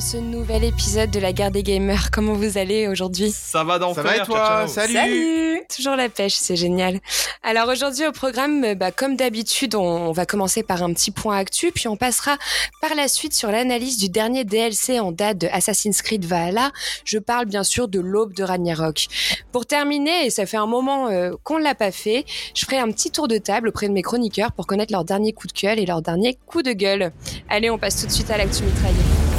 [0.00, 2.10] dans ce nouvel épisode de la Guerre des Gamers.
[2.10, 3.32] Comment vous allez aujourd'hui?
[3.32, 4.02] Ça va d'enfer.
[4.02, 4.66] Ça va et toi?
[4.66, 4.94] Salut.
[4.94, 7.00] Salut Toujours la pêche, c'est génial.
[7.42, 11.36] Alors aujourd'hui au programme, bah, comme d'habitude, on, on va commencer par un petit point
[11.36, 12.38] actu, puis on passera
[12.80, 16.70] par la suite sur l'analyse du dernier DLC en date de Assassin's Creed Valhalla.
[17.04, 19.06] Je parle bien sûr de l'aube de Ragnarok.
[19.52, 22.24] Pour terminer, et ça fait un moment euh, qu'on ne l'a pas fait,
[22.54, 25.34] je ferai un petit tour de table auprès de mes chroniqueurs pour connaître leur dernier
[25.34, 27.12] coup de gueule et leur dernier coup de gueule.
[27.50, 29.29] Allez, on passe tout de suite à l'actu mitraillée.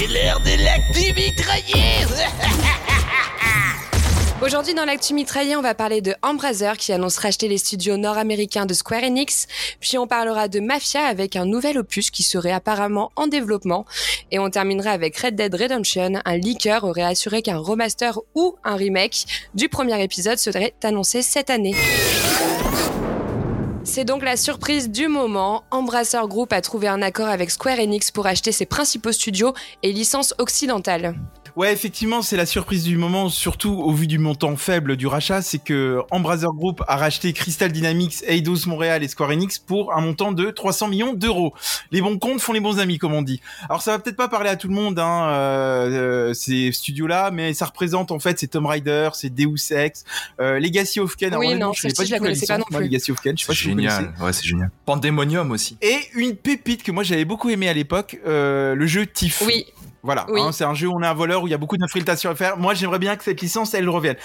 [0.00, 2.06] C'est l'heure de l'actu mitraillée
[4.42, 8.64] Aujourd'hui, dans l'actu mitraillé, on va parler de Embracer qui annonce racheter les studios nord-américains
[8.64, 9.46] de Square Enix.
[9.78, 13.84] Puis on parlera de Mafia avec un nouvel opus qui serait apparemment en développement.
[14.30, 16.14] Et on terminera avec Red Dead Redemption.
[16.24, 21.50] Un leaker aurait assuré qu'un remaster ou un remake du premier épisode serait annoncé cette
[21.50, 21.74] année.
[23.82, 25.64] C'est donc la surprise du moment.
[25.70, 29.92] Embracer Group a trouvé un accord avec Square Enix pour acheter ses principaux studios et
[29.92, 31.14] licences occidentales.
[31.56, 35.42] Ouais, effectivement, c'est la surprise du moment, surtout au vu du montant faible du rachat,
[35.42, 40.00] c'est que Embracer Group a racheté Crystal Dynamics, Eidos Montréal et Square Enix pour un
[40.00, 41.54] montant de 300 millions d'euros.
[41.90, 43.40] Les bons comptes font les bons amis, comme on dit.
[43.68, 47.30] Alors ça va peut-être pas parler à tout le monde, hein, euh, euh, ces studios-là,
[47.30, 50.04] mais ça représente en fait c'est Tomb Raider, c'est Deus Ex,
[50.40, 51.36] euh, Legacy of Kain.
[51.36, 52.84] Oui, non, je celle-ci, savais je la connaissais pas non plus.
[52.84, 53.70] Legacy of Kain, je sais pas si vous.
[53.70, 54.14] Génial.
[54.20, 54.70] Ouais, c'est génial.
[54.86, 55.76] Pandemonium aussi.
[55.82, 59.42] Et une pépite que moi j'avais beaucoup aimé à l'époque, euh, le jeu TIFF.
[59.46, 59.66] Oui,
[60.02, 60.40] Voilà, Oui.
[60.40, 62.30] hein, c'est un jeu où on est un voleur où il y a beaucoup d'infiltration
[62.30, 62.56] à faire.
[62.56, 64.16] Moi, j'aimerais bien que cette licence elle revienne.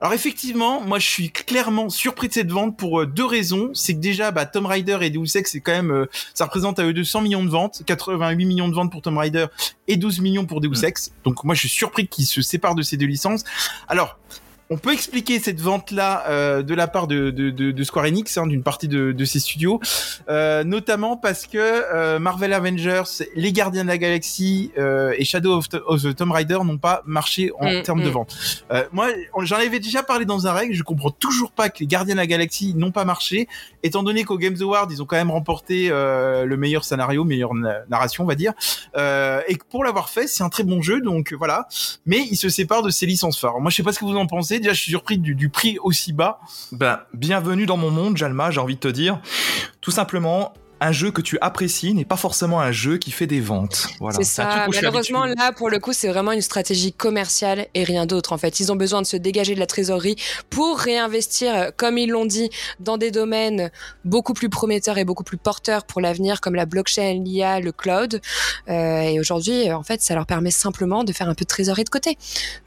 [0.00, 3.70] Alors effectivement, moi je suis clairement surpris de cette vente pour euh, deux raisons.
[3.74, 6.78] C'est que déjà, bah, Tomb Raider et Deus Ex, c'est quand même, euh, ça représente
[6.78, 9.46] à eux 200 millions de ventes, 88 millions de ventes pour Tomb Raider
[9.88, 10.84] et 12 millions pour Deus Mm.
[10.84, 11.12] Ex.
[11.24, 13.42] Donc moi je suis surpris qu'ils se séparent de ces deux licences.
[13.88, 14.18] Alors.
[14.74, 18.36] On peut expliquer cette vente-là euh, de la part de, de, de, de Square Enix,
[18.38, 19.78] hein, d'une partie de, de ses studios,
[20.28, 23.04] euh, notamment parce que euh, Marvel Avengers,
[23.36, 27.02] les Gardiens de la Galaxie euh, et Shadow of, of the Tomb Raider n'ont pas
[27.06, 28.12] marché en Mm, termes de mm.
[28.12, 28.36] vente.
[28.72, 29.10] Euh, moi,
[29.42, 32.20] j'en avais déjà parlé dans un règle, je comprends toujours pas que les Gardiens de
[32.20, 33.46] la Galaxie n'ont pas marché,
[33.84, 37.54] étant donné qu'au Games Award, ils ont quand même remporté euh, le meilleur scénario, meilleure
[37.54, 38.54] na- narration, on va dire,
[38.96, 41.68] euh, et que pour l'avoir fait, c'est un très bon jeu, donc voilà.
[42.06, 43.60] Mais ils se séparent de ses licences phares.
[43.60, 44.58] Moi, je sais pas ce que vous en pensez.
[44.64, 46.40] Déjà, je suis surpris du, du prix aussi bas.
[46.72, 49.20] Ben, bienvenue dans mon monde, Jalma, j'ai envie de te dire.
[49.82, 53.40] Tout simplement, un jeu que tu apprécies n'est pas forcément un jeu qui fait des
[53.40, 53.88] ventes.
[54.00, 54.18] Voilà.
[54.22, 54.66] C'est un ça.
[54.72, 58.32] Malheureusement, là, pour le coup, c'est vraiment une stratégie commerciale et rien d'autre.
[58.32, 60.16] En fait, ils ont besoin de se dégager de la trésorerie
[60.50, 63.70] pour réinvestir, euh, comme ils l'ont dit, dans des domaines
[64.04, 68.20] beaucoup plus prometteurs et beaucoup plus porteurs pour l'avenir, comme la blockchain, l'IA, le cloud.
[68.68, 71.48] Euh, et aujourd'hui, euh, en fait, ça leur permet simplement de faire un peu de
[71.48, 72.18] trésorerie de côté.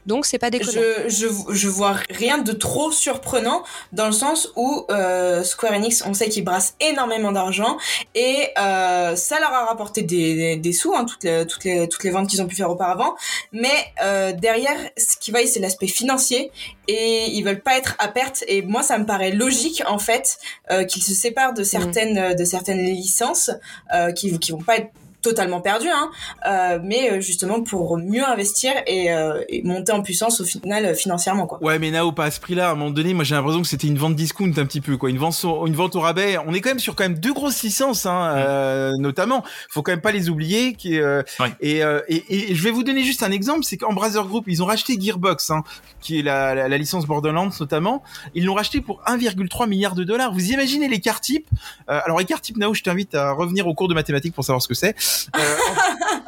[0.06, 0.72] Donc, c'est pas déconnant.
[1.06, 6.02] Je, je, je vois rien de trop surprenant dans le sens où euh, Square Enix,
[6.06, 7.76] on sait qu'ils brassent énormément d'argent
[8.14, 11.88] et euh, ça leur a rapporté des, des, des sous, hein, toutes, les, toutes, les,
[11.88, 13.14] toutes les ventes qu'ils ont pu faire auparavant.
[13.52, 13.68] Mais
[14.02, 16.50] euh, derrière, ce qui va, c'est l'aspect financier
[16.88, 18.44] et ils veulent pas être à perte.
[18.48, 20.38] Et moi, ça me paraît logique en fait
[20.70, 23.50] euh, qu'ils se séparent de certaines, de certaines licences
[23.94, 24.90] euh, qui, qui vont pas être
[25.28, 26.10] totalement perdues, hein,
[26.46, 30.84] euh, mais euh, justement pour mieux investir et, euh, et monter en puissance au final
[30.86, 31.58] euh, financièrement quoi.
[31.62, 32.68] Ouais, mais Nao, pas à ce prix-là.
[32.68, 34.96] À un moment donné, moi, j'ai l'impression que c'était une vente discount un petit peu,
[34.96, 35.10] quoi.
[35.10, 36.36] Une vente, au- une vente au rabais.
[36.46, 39.44] On est quand même sur quand même deux grosses licences, hein, euh, notamment.
[39.70, 40.74] Faut quand même pas les oublier.
[40.74, 41.52] Qui, euh, Ouais.
[41.60, 43.64] et, euh, et, et je vais vous donner juste un exemple.
[43.64, 45.62] C'est qu'Embracer Group, ils ont racheté Gearbox, hein,
[46.00, 48.02] qui est la, la, la licence Borderlands notamment.
[48.34, 50.32] Ils l'ont racheté pour 1,3 milliard de dollars.
[50.32, 51.46] Vous imaginez l'écart type
[51.90, 54.62] euh, Alors, écart type, Nao, je t'invite à revenir au cours de mathématiques pour savoir
[54.62, 54.94] ce que c'est.
[55.36, 55.56] Euh,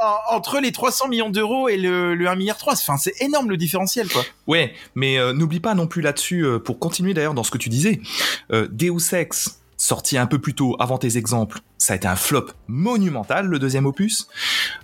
[0.01, 2.75] en- en- entre les 300 millions d'euros et le, le 1 milliard 3.
[2.75, 4.23] Enfin, c'est énorme le différentiel, quoi.
[4.47, 7.59] Ouais, mais euh, n'oublie pas non plus là-dessus, euh, pour continuer d'ailleurs dans ce que
[7.59, 8.01] tu disais,
[8.51, 12.47] Deus Ex, sorti un peu plus tôt avant tes exemples, ça a été un flop
[12.69, 14.28] monumental, le deuxième opus.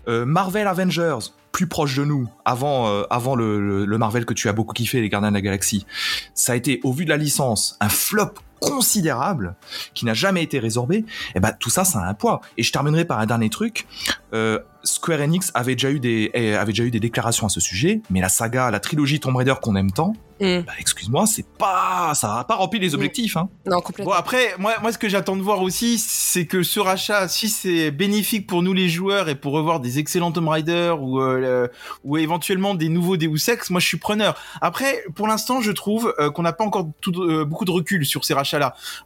[0.06, 1.18] Marvel Avengers,
[1.52, 5.00] plus proche de nous, avant, avant le, le- le Marvel que tu as beaucoup kiffé,
[5.00, 5.86] les Gardiens de la Galaxie,
[6.34, 8.30] ça a été, au vu de la licence, un flop
[8.66, 9.56] considérable
[9.94, 11.04] qui n'a jamais été résorbé,
[11.34, 12.40] et ben tout ça, ça a un poids.
[12.56, 13.86] Et je terminerai par un dernier truc.
[14.32, 17.60] Euh, Square Enix avait déjà eu des eh, avait déjà eu des déclarations à ce
[17.60, 20.60] sujet, mais la saga, la trilogie Tomb Raider qu'on aime tant, Hmm.
[20.66, 23.38] bah, excuse-moi, c'est pas ça a pas rempli les objectifs.
[23.38, 23.48] Hein.
[23.64, 24.12] Non, complètement.
[24.12, 27.48] Bon après, moi, moi ce que j'attends de voir aussi, c'est que ce rachat, si
[27.48, 31.68] c'est bénéfique pour nous les joueurs et pour revoir des excellents Tomb Raider ou euh,
[32.04, 34.36] ou éventuellement des nouveaux Deus Ex, moi je suis preneur.
[34.60, 38.04] Après, pour l'instant, je trouve euh, qu'on n'a pas encore tout, euh, beaucoup de recul
[38.04, 38.55] sur ces rachats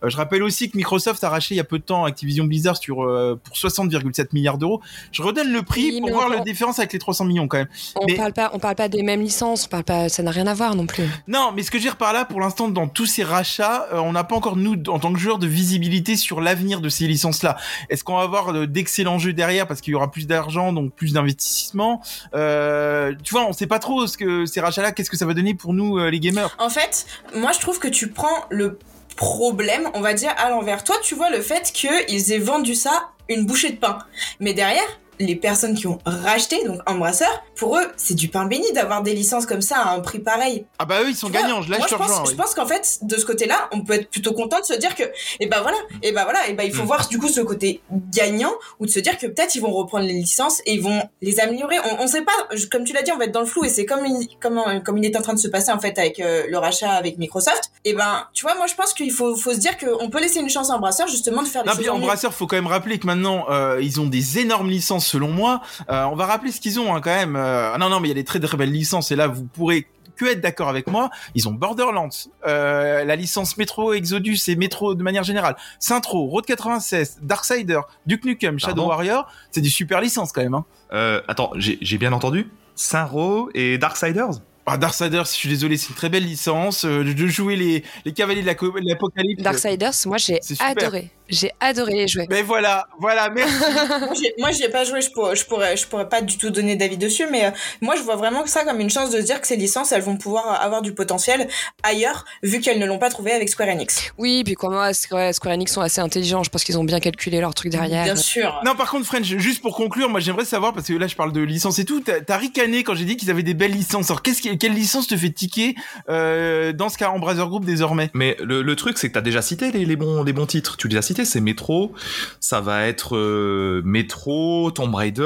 [0.04, 2.44] Euh, je rappelle aussi que Microsoft a racheté il y a peu de temps Activision
[2.44, 4.80] Blizzard sur euh, pour 60,7 milliards d'euros.
[5.12, 7.58] Je redonne le prix Oui, pour voir on- la différence avec les 300 millions quand
[7.58, 7.68] même.
[7.96, 10.30] On Mais- parle pas, on parle pas des mêmes licences, on parle pas, ça n'a
[10.30, 11.04] rien à voir non plus.
[11.28, 13.86] Non, mais ce que je veux dire par là, pour l'instant, dans tous ces rachats,
[13.92, 16.88] euh, on n'a pas encore, nous, en tant que joueurs, de visibilité sur l'avenir de
[16.88, 17.56] ces licences-là.
[17.88, 21.12] Est-ce qu'on va avoir d'excellents jeux derrière parce qu'il y aura plus d'argent, donc plus
[21.12, 22.00] d'investissement?
[22.34, 25.34] Euh, Tu vois, on sait pas trop ce que ces rachats-là, qu'est-ce que ça va
[25.34, 26.54] donner pour nous, euh, les gamers.
[26.58, 28.78] En fait, moi je trouve que tu prends le
[29.20, 30.82] problème, on va dire, à l'envers.
[30.82, 33.98] Toi, tu vois le fait qu'ils aient vendu ça une bouchée de pain.
[34.40, 34.82] Mais derrière,
[35.20, 39.14] les personnes qui ont racheté, donc Embrasseur, pour eux, c'est du pain béni d'avoir des
[39.14, 40.64] licences comme ça à un prix pareil.
[40.78, 42.54] Ah bah eux, ils sont Tu vois, gagnants, là moi, je te pense, je pense
[42.54, 45.04] qu'en fait, de ce côté-là, on peut être plutôt content de se dire que,
[45.38, 46.86] et ben voilà, et ben voilà, et ben il faut Mm.
[46.86, 47.82] voir du coup ce côté
[48.12, 51.02] gagnant ou de se dire que peut-être ils vont reprendre les licences et ils vont
[51.20, 51.76] les améliorer.
[51.80, 53.64] On, on sait pas, je- comme tu l'as dit, on va être dans le flou
[53.64, 55.78] et c'est comme il, comme, euh, comme il est en train de se passer en
[55.78, 57.70] fait avec euh, le rachat avec Microsoft.
[57.84, 60.40] Et ben, tu vois, moi je pense qu'il faut, faut se dire qu'on peut laisser
[60.40, 61.90] une chance à Embrasseur justement de faire les Non, choses mieux.
[61.92, 65.60] Embrasseur, faut quand même rappeler que maintenant, euh, ils ont des énormes licences selon moi.
[65.90, 67.36] Euh, on va rappeler ce qu'ils ont hein, quand même.
[67.36, 69.44] Euh, non, non, mais il y a des très très belles licences et là, vous
[69.44, 69.86] pourrez
[70.20, 71.10] que être d'accord avec moi.
[71.34, 72.08] Ils ont Borderlands,
[72.46, 78.24] euh, la licence Metro Exodus et Metro de manière générale, Sintro, Road 96, Darksider, Duke
[78.24, 79.32] Nukem, Shadow Pardon Warrior.
[79.50, 80.54] C'est des super licences quand même.
[80.54, 80.64] Hein.
[80.92, 84.40] Euh, attends, j'ai bien entendu Saint-Ro et Darksiders?
[84.66, 86.84] Ah, Darksiders, je suis désolé, c'est une très belle licence.
[86.84, 89.42] Euh, de jouer les, les cavaliers de l'apocalypse.
[89.42, 91.10] Darksiders, moi j'ai adoré.
[91.30, 92.26] J'ai adoré les jouer.
[92.28, 93.54] Mais voilà, voilà, merci.
[94.00, 96.36] Moi, j'ai- moi j'y ai pas joué, je pourrais, je pourrais, je pourrais pas du
[96.36, 97.50] tout donner d'avis dessus, mais euh,
[97.80, 100.02] moi je vois vraiment ça comme une chance de se dire que ces licences elles
[100.02, 101.48] vont pouvoir avoir du potentiel
[101.82, 104.12] ailleurs, vu qu'elles ne l'ont pas trouvé avec Square Enix.
[104.18, 106.42] Oui, puis quoi, moi, Square Square Enix sont assez intelligents.
[106.42, 108.04] Je pense qu'ils ont bien calculé leur truc derrière.
[108.04, 108.60] Bien sûr.
[108.64, 111.32] Non, par contre, French, juste pour conclure, moi j'aimerais savoir, parce que là je parle
[111.32, 114.10] de licence et tout, t'as t'as ricané quand j'ai dit qu'ils avaient des belles licences.
[114.10, 115.74] Alors, qu'est-ce qui, quelle licence te fait tiquer
[116.08, 118.10] euh, dans ce cas Embracer Group désormais?
[118.14, 120.76] Mais le, le truc, c'est que t'as déjà cité les, les bons, les bons titres.
[120.76, 121.92] Tu les as cités, c'est Metro,
[122.40, 125.22] ça va être euh, Metro, Tomb Raider.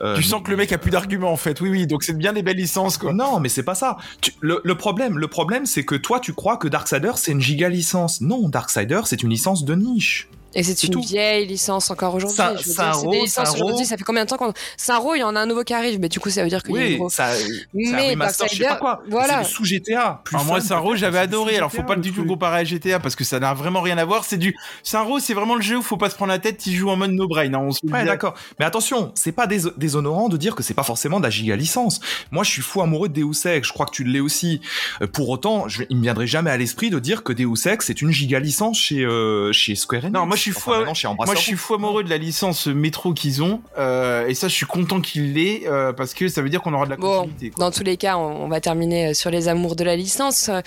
[0.00, 1.60] euh, Tu sens que le mec a plus d'arguments en fait.
[1.60, 3.12] Oui, oui, donc c'est bien des belles licences quoi.
[3.12, 3.96] Non, mais c'est pas ça.
[4.20, 7.40] Tu- le, le problème, le problème, c'est que toi, tu crois que Darksider c'est une
[7.40, 8.20] giga licence.
[8.20, 10.28] Non, Darksider c'est une licence de niche.
[10.56, 11.00] Et c'est une tout.
[11.02, 12.42] vieille licence encore aujourd'hui.
[12.56, 13.14] Licences Saint-Ro.
[13.54, 13.86] aujourd'hui.
[13.86, 16.00] Ça fait combien de temps qu'on Saint-Ro, il y en a un nouveau qui arrive,
[16.00, 18.10] mais du coup, ça veut dire qu'il y a une Oui, ça, c'est un Mais
[18.10, 19.02] remaster, je sais Darksider, pas quoi.
[19.08, 19.44] voilà.
[19.44, 20.22] C'est sous GTA.
[20.24, 21.52] Plus Alors moi, peut-être, j'avais adoré.
[21.52, 23.54] du Alors, faut GTA, pas le du tout comparer à GTA parce que ça n'a
[23.54, 24.24] vraiment rien à voir.
[24.24, 26.58] C'est du Saint-Ro, c'est vraiment le jeu où faut pas se prendre la tête.
[26.58, 27.52] Tu joues en mode no brain.
[27.52, 28.34] Hein, on se Ouais, d'accord.
[28.58, 31.54] Mais attention, c'est pas dés- déshonorant de dire que c'est pas forcément de la giga
[31.56, 32.00] licence.
[32.30, 33.68] Moi, je suis fou amoureux de Deus Ex.
[33.68, 34.60] Je crois que tu l'es aussi.
[35.02, 37.86] Euh, Pour autant, je, il me viendrait jamais à l'esprit de dire que Deus Ex
[37.86, 40.14] c'est une giga licence chez euh, chez Square Enix.
[40.18, 42.10] Non, moi, je suis Enfin, fou- maintenant, chez Embracer Moi, je suis fou amoureux de
[42.10, 46.14] la licence métro qu'ils ont, euh, et ça, je suis content qu'ils l'aient euh, parce
[46.14, 47.50] que ça veut dire qu'on aura de la Bon, continuité.
[47.50, 47.64] quoi.
[47.64, 50.48] Dans tous les cas, on, on va terminer euh, sur les amours de la licence.
[50.48, 50.60] Euh,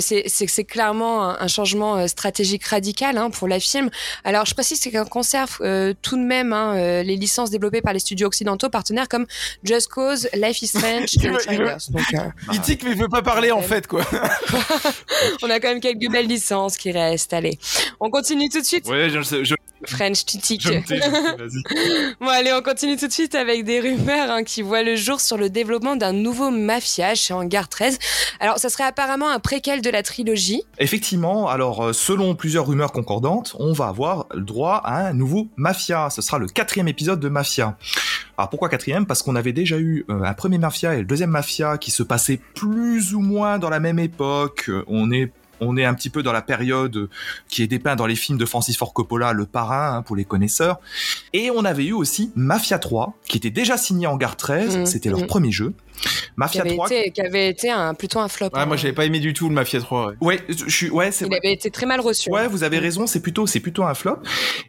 [0.00, 3.90] C'est clairement un, un changement euh, stratégique radical hein, pour la film.
[4.24, 7.98] Alors, je précise qu'on conserve euh, tout de même hein, les licences développées par les
[7.98, 9.26] studios occidentaux partenaires comme
[9.62, 11.28] Just Cause, Life is Strange et
[11.60, 11.76] euh,
[12.52, 14.02] Il tique, mais il veut pas parler en fait, quoi.
[15.42, 17.32] on a quand même quelques belles licences qui restent.
[17.32, 17.58] Allez,
[18.00, 18.88] on continue tout de suite.
[18.88, 19.54] Ouais, je,
[19.86, 20.24] French
[20.88, 21.62] vas-y.
[22.20, 25.20] Bon, allez, on continue tout de suite avec des rumeurs hein, qui voient le jour
[25.20, 27.98] sur le développement d'un nouveau mafia chez Hangar 13.
[28.40, 30.62] Alors, ça serait apparemment un préquel de la trilogie.
[30.78, 35.48] Effectivement, alors euh, selon plusieurs rumeurs concordantes, on va avoir le droit à un nouveau
[35.56, 36.10] Mafia.
[36.10, 37.76] Ce sera le quatrième épisode de Mafia.
[38.36, 39.06] Alors pourquoi quatrième?
[39.06, 42.02] Parce qu'on avait déjà eu euh, un premier Mafia et le deuxième Mafia qui se
[42.02, 44.66] passaient plus ou moins dans la même époque.
[44.68, 47.08] Euh, On est on est un petit peu dans la période
[47.48, 50.24] qui est dépeinte dans les films de Francis Ford Coppola, Le Parrain, hein, pour les
[50.24, 50.80] connaisseurs.
[51.32, 54.86] Et on avait eu aussi Mafia 3, qui était déjà signé en Gare 13, Mhm,
[54.86, 55.26] c'était leur mhm.
[55.26, 55.74] premier jeu.
[56.02, 56.86] Qui Mafia avait, 3...
[56.90, 58.46] été, qui avait été un, plutôt un flop.
[58.46, 58.66] Ouais, hein.
[58.66, 60.06] moi, j'avais pas aimé du tout le Mafia 3.
[60.06, 60.14] ouais.
[60.20, 61.38] Ouais, je suis, ouais, c'est Il vrai.
[61.38, 62.30] avait été très mal reçu.
[62.30, 62.48] Ouais, hein.
[62.48, 64.18] vous avez raison, c'est plutôt, c'est plutôt un flop.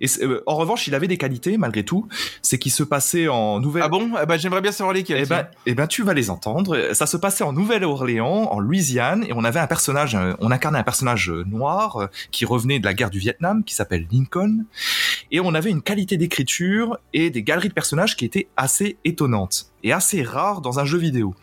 [0.01, 2.07] Et euh, en revanche, il avait des qualités malgré tout.
[2.41, 3.83] C'est qu'il se passait en Nouvelle.
[3.83, 4.11] Ah bon?
[4.21, 5.17] Eh ben, J'aimerais bien savoir lesquels.
[5.17, 6.93] Eh ben, eh ben, tu vas les entendre.
[6.93, 10.79] Ça se passait en Nouvelle-Orléans, en Louisiane, et on avait un personnage, euh, on incarnait
[10.79, 14.65] un personnage euh, noir euh, qui revenait de la guerre du Vietnam, qui s'appelle Lincoln,
[15.31, 19.71] et on avait une qualité d'écriture et des galeries de personnages qui étaient assez étonnantes
[19.85, 21.35] et assez rares dans un jeu vidéo.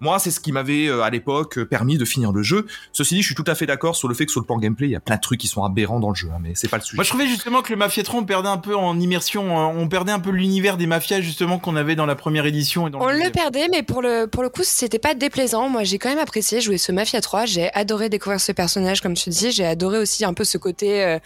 [0.00, 2.66] Moi, c'est ce qui m'avait euh, à l'époque euh, permis de finir le jeu.
[2.92, 4.58] Ceci dit, je suis tout à fait d'accord sur le fait que sur le plan
[4.58, 6.52] gameplay, il y a plein de trucs qui sont aberrants dans le jeu, hein, mais
[6.54, 6.96] c'est pas le sujet.
[6.96, 9.58] Moi, je trouvais justement que le Mafia 3, on perdait un peu en immersion.
[9.58, 9.72] hein.
[9.76, 12.86] On perdait un peu l'univers des mafias, justement, qu'on avait dans la première édition.
[12.86, 15.68] Et dans On le perdait, mais pour le, pour le coup, c'était pas déplaisant.
[15.68, 17.46] Moi, j'ai quand même apprécié jouer ce Mafia 3.
[17.46, 19.52] J'ai adoré découvrir ce personnage, comme tu dis.
[19.52, 21.02] J'ai adoré aussi un peu ce côté.
[21.04, 21.18] euh,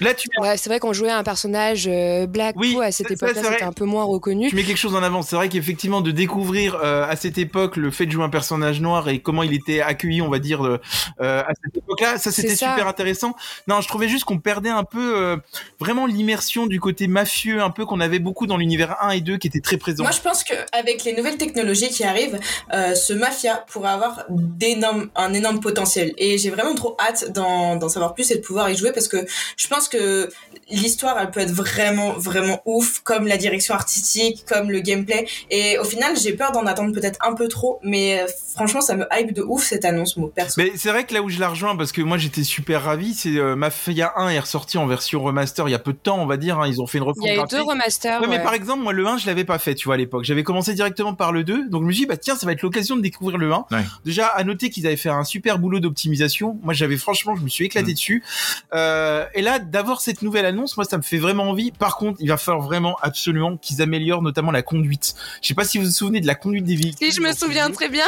[0.00, 2.54] Là, tu, Ouais, c'est vrai qu'on jouait un personnage euh, black.
[2.58, 4.48] Oui, ou à cette époque-là, c'était un peu moins reconnu.
[4.48, 5.22] tu mets quelque chose en avant.
[5.22, 8.80] C'est vrai qu'effectivement, de découvrir euh, à cette époque le fait de jouer un personnage
[8.80, 10.78] noir et comment il était accueilli, on va dire, euh,
[11.18, 13.34] à cette époque Donc là, ça c'était super intéressant.
[13.66, 15.36] Non, je trouvais juste qu'on perdait un peu euh,
[15.78, 19.36] vraiment l'immersion du côté mafieux, un peu qu'on avait beaucoup dans l'univers 1 et 2
[19.36, 20.04] qui était très présent.
[20.04, 22.38] Moi, je pense qu'avec les nouvelles technologies qui arrivent,
[22.72, 26.14] euh, ce Mafia pourrait avoir d'énormes, un énorme potentiel.
[26.18, 29.08] Et j'ai vraiment trop hâte d'en, d'en savoir plus et de pouvoir y jouer parce
[29.08, 29.26] que
[29.56, 30.30] je pense que
[30.70, 35.26] l'histoire, elle peut être vraiment, vraiment ouf, comme la direction artistique, comme le gameplay.
[35.50, 38.94] Et au final, j'ai peur d'en attendre peut-être un peu trop, mais euh, franchement, ça
[38.96, 40.54] me hype de ouf cette annonce, mon perso.
[40.60, 43.14] Mais c'est vrai que là où je la rejoins, parce que moi j'étais super ravi,
[43.14, 46.18] c'est euh, Mafia 1 est ressorti en version remaster il y a peu de temps,
[46.20, 46.58] on va dire.
[46.60, 47.56] hein, ils ont fait une Il refonte y a eu graphique.
[47.58, 48.20] deux remasters.
[48.20, 50.24] Ouais, mais par exemple, moi, le 1, je l'avais pas fait, tu vois, à l'époque.
[50.24, 51.68] J'avais commencé directement par le 2.
[51.68, 53.64] Donc, je me suis dit, bah, tiens, ça va être l'occasion de découvrir le 1.
[53.70, 53.78] Ouais.
[54.04, 56.58] Déjà, à noter qu'ils avaient fait un super boulot d'optimisation.
[56.62, 57.94] Moi, j'avais, franchement, je me suis éclaté Mm.
[57.94, 58.24] dessus.
[58.74, 61.70] Euh, et là, d'avoir cette nouvelle annonce, moi, ça me fait vraiment envie.
[61.72, 65.14] Par contre, il va falloir vraiment, absolument, qu'ils améliorent notamment la conduite.
[65.42, 67.10] Je sais pas si vous vous souvenez de la conduite des véhicules.
[67.10, 67.70] Si, je me souviens.
[67.78, 68.04] Très bien.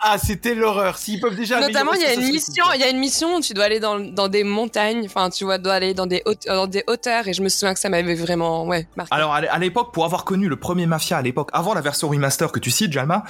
[0.00, 0.98] Ah, c'était l'horreur.
[0.98, 3.40] S'ils peuvent déjà Notamment, il y a une mission, il y a une mission où
[3.40, 5.04] tu dois aller dans, dans des montagnes.
[5.06, 7.26] Enfin, tu vois, dois aller dans des, haute- dans des hauteurs.
[7.26, 9.14] Et je me souviens que ça m'avait vraiment, ouais, marqué.
[9.14, 11.80] Alors à l'é- à l'époque, pour avoir connu le premier Mafia à l'époque, avant la
[11.80, 13.24] version remaster que tu cites, Jalma,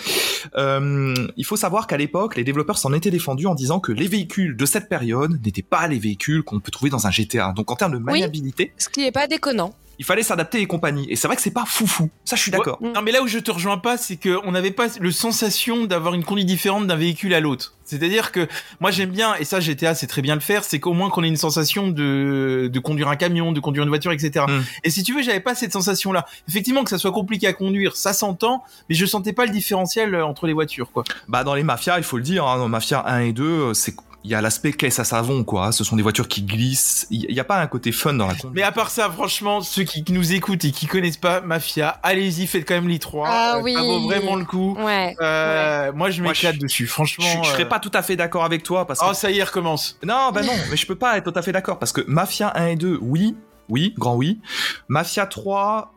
[0.57, 4.09] euh, il faut savoir qu'à l'époque, les développeurs s'en étaient défendus en disant que les
[4.09, 7.53] véhicules de cette période n'étaient pas les véhicules qu'on peut trouver dans un GTA.
[7.57, 9.73] Donc en termes de maniabilité, Ce qui est pas déconnant.
[9.99, 11.07] Il fallait s'adapter et compagnie.
[11.09, 12.11] Et c'est vrai que c'est pas foufou.
[12.25, 12.81] Ça, je suis d'accord.
[12.81, 12.93] Ouais.
[12.93, 16.15] Non, mais là où je te rejoins pas, c'est qu'on n'avait pas le sensation d'avoir
[16.15, 17.75] une conduite différente d'un véhicule à l'autre.
[17.85, 18.49] C'est-à-dire que
[18.81, 21.23] moi j'aime bien, et ça GTA c'est très bien le faire, c'est qu'au moins qu'on
[21.23, 24.47] ait une sensation de, de conduire un camion, de conduire une voiture, etc.
[24.49, 24.63] Mm.
[24.85, 26.25] Et si tu veux, j'avais pas cette sensation-là.
[26.49, 30.15] Effectivement, que ça soit compliqué à conduire, ça s'entend, mais je sentais pas le différentiel
[30.15, 31.05] euh, entre les voitures, quoi.
[31.29, 33.75] Bah dans les mafias, il faut le dire, hein, dans Mafia 1 et 2, euh,
[33.75, 33.95] c'est
[34.25, 35.71] il y a l'aspect caisse à savon quoi.
[35.71, 37.07] Ce sont des voitures qui glissent.
[37.11, 38.55] Il y a pas un côté fun dans la conduite.
[38.55, 42.47] Mais à part ça, franchement, ceux qui, nous écoutent et qui connaissent pas Mafia, allez-y,
[42.47, 43.29] faites quand même les trois.
[43.31, 43.75] Ah Euh, oui.
[43.75, 44.77] Ça vaut vraiment le coup.
[44.81, 45.15] Ouais.
[45.21, 47.25] Euh, Moi, je m'éclate dessus, franchement.
[47.43, 49.31] je, je serais euh, pas tout à fait d'accord avec toi parce que Oh, ça
[49.31, 49.99] y est, recommence.
[50.03, 52.53] Non, bah non, mais je peux pas être tout à fait d'accord parce que Mafia
[52.57, 53.37] 1 et 2, oui,
[53.69, 54.41] oui, grand oui.
[54.89, 55.94] Mafia 3,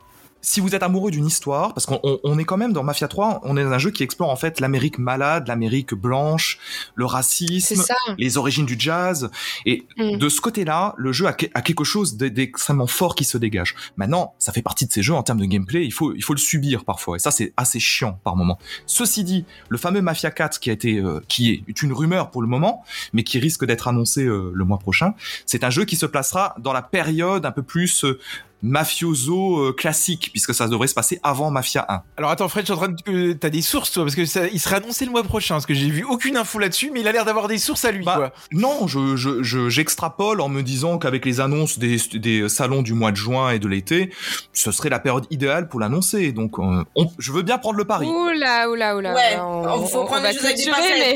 [0.50, 3.10] si vous êtes amoureux d'une histoire, parce qu'on on- on est quand même dans Mafia
[3.10, 6.58] 3, on est dans un jeu qui explore en fait l'Amérique malade, l'Amérique blanche,
[6.96, 7.84] le racisme,
[8.18, 9.30] les origines du jazz.
[9.66, 10.18] Et Mm.
[10.18, 13.38] de ce côté-là, le jeu a, que- a quelque chose d'e- d'extrêmement fort qui se
[13.38, 13.76] dégage.
[13.98, 16.34] Maintenant, ça fait partie de ces jeux en termes de gameplay, il faut, il faut
[16.34, 17.18] le subir parfois.
[17.18, 18.58] Et ça, c'est assez chiant par moment.
[18.86, 22.42] Ceci dit, le fameux Mafia 4 qui a été, euh, qui est une rumeur pour
[22.42, 25.14] le moment, mais qui risque d'être annoncé euh, le mois prochain,
[25.46, 28.18] c'est un jeu qui se placera dans la période un peu plus euh,
[28.64, 32.02] mafioso euh, classique, puisque ça devrait se passer avant Mafia 1.
[32.18, 33.12] Alors attends, Fred, je suis en train de.
[33.32, 35.66] euh, T'as des sources, toi Parce que ça, il sera annoncé le mois prochain, parce
[35.66, 38.04] que j'ai vu aucune info là-dessus, mais il a l'air d'avoir des sources à lui,
[38.06, 38.34] Bah, quoi.
[38.52, 42.94] Non, je, je, je- j'extrapole en me disant qu'avec les annonces des, des salons du
[42.94, 44.12] mois de juin et de l'été,
[44.54, 46.32] ce serait la période idéale pour l'annoncer.
[46.32, 48.08] Donc, euh, on- je veux bien prendre le pari.
[48.08, 49.14] Oula, oula, oula.
[49.14, 50.32] Ouais, on, faut on- prendre on va
[50.98, 51.16] mais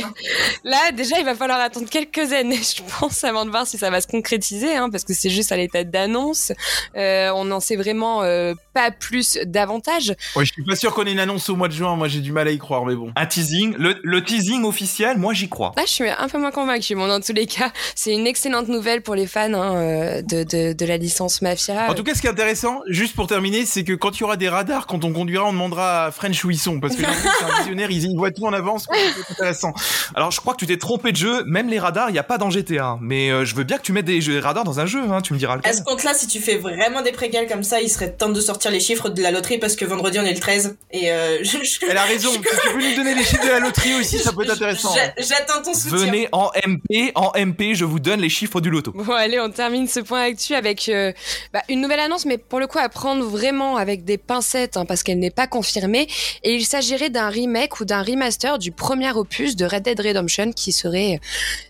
[0.63, 3.89] là, déjà, il va falloir attendre quelques années, je pense, avant de voir si ça
[3.89, 6.51] va se concrétiser, hein, parce que c'est juste à l'état d'annonce.
[6.95, 10.15] Euh, on n'en sait vraiment euh, pas plus davantage.
[10.35, 12.19] Ouais, je suis pas sûr qu'on ait une annonce au mois de juin, moi j'ai
[12.19, 13.11] du mal à y croire, mais bon.
[13.15, 15.73] Un teasing, le, le teasing officiel, moi j'y crois.
[15.77, 16.95] Là, je suis un peu moins convaincue.
[16.95, 20.43] Bon, dans tous les cas, c'est une excellente nouvelle pour les fans hein, euh, de,
[20.43, 21.89] de, de la licence Mafia.
[21.89, 24.23] En tout cas, ce qui est intéressant, juste pour terminer, c'est que quand il y
[24.23, 27.01] aura des radars, quand on conduira, on demandera à French où ils sont, parce que
[27.03, 29.73] c'est un visionnaire, il, il voit tout en avance, c'est intéressant.
[30.15, 32.23] Alors, je crois que tu t'es trompé de jeu, même les radars, il n'y a
[32.23, 32.97] pas dans GTA.
[33.01, 35.33] Mais euh, je veux bien que tu mettes des radars dans un jeu, hein, tu
[35.33, 37.11] me diras À ce compte-là, si tu fais vraiment des
[37.49, 40.17] comme ça, il serait temps de sortir les chiffres de la loterie parce que vendredi
[40.19, 42.95] on est le 13 et euh, je- je- Elle a raison, si tu peux nous
[42.95, 44.93] donner les chiffres de la loterie aussi, ça peut être intéressant.
[44.95, 45.97] j'a- J'attends ton soutien.
[45.97, 48.91] Venez en MP, en MP, je vous donne les chiffres du loto.
[48.93, 51.11] Bon, allez, on termine ce point actu avec euh,
[51.53, 54.85] bah, une nouvelle annonce, mais pour le coup à prendre vraiment avec des pincettes, hein,
[54.85, 56.07] parce qu'elle n'est pas confirmée.
[56.43, 60.51] Et il s'agirait d'un remake ou d'un remaster du premier opus de Red Dead Redemption
[60.53, 61.19] qui serait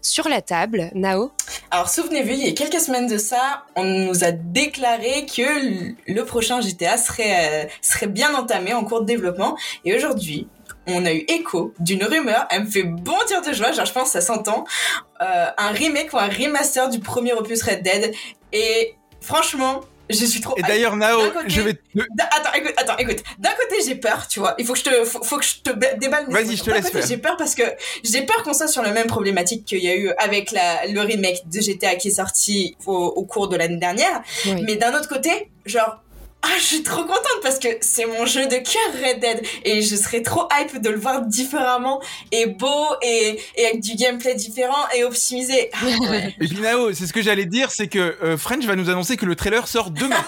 [0.01, 0.91] sur la table.
[0.95, 1.31] Nao?
[1.71, 5.40] Alors souvenez-vous, il y a quelques semaines de ça, on nous a déclaré que
[6.07, 9.57] le prochain GTA serait, euh, serait bien entamé en cours de développement.
[9.85, 10.47] Et aujourd'hui,
[10.87, 14.05] on a eu écho d'une rumeur, elle me fait bondir de joie, genre je pense
[14.05, 14.65] que ça s'entend,
[15.21, 18.13] euh, un remake ou un remaster du premier opus Red Dead.
[18.51, 20.55] Et franchement, je suis trop...
[20.57, 21.79] Et d'ailleurs, Nao, côté- je vais te...
[22.19, 23.17] Attends, écoute, attends, écoute.
[23.39, 24.55] D'un côté, j'ai peur, tu vois.
[24.57, 26.25] Il faut que je te, faut, faut que je te ba- déballe.
[26.27, 27.07] mes Vas-y, je te D'un laisse côté, faire.
[27.07, 27.63] J'ai peur parce que
[28.03, 31.01] j'ai peur qu'on soit sur la même problématique qu'il y a eu avec la, le
[31.01, 34.21] remake de GTA qui est sorti au, au cours de l'année dernière.
[34.45, 34.63] Oui.
[34.63, 36.01] Mais d'un autre côté, genre.
[36.43, 39.81] Ah, je suis trop contente parce que c'est mon jeu de cœur Red Dead et
[39.81, 44.33] je serais trop hype de le voir différemment et beau et, et avec du gameplay
[44.33, 45.69] différent et optimisé.
[45.73, 46.35] Ah, ouais.
[46.41, 49.17] Et puis Nao, c'est ce que j'allais dire, c'est que euh, French va nous annoncer
[49.17, 50.15] que le trailer sort demain.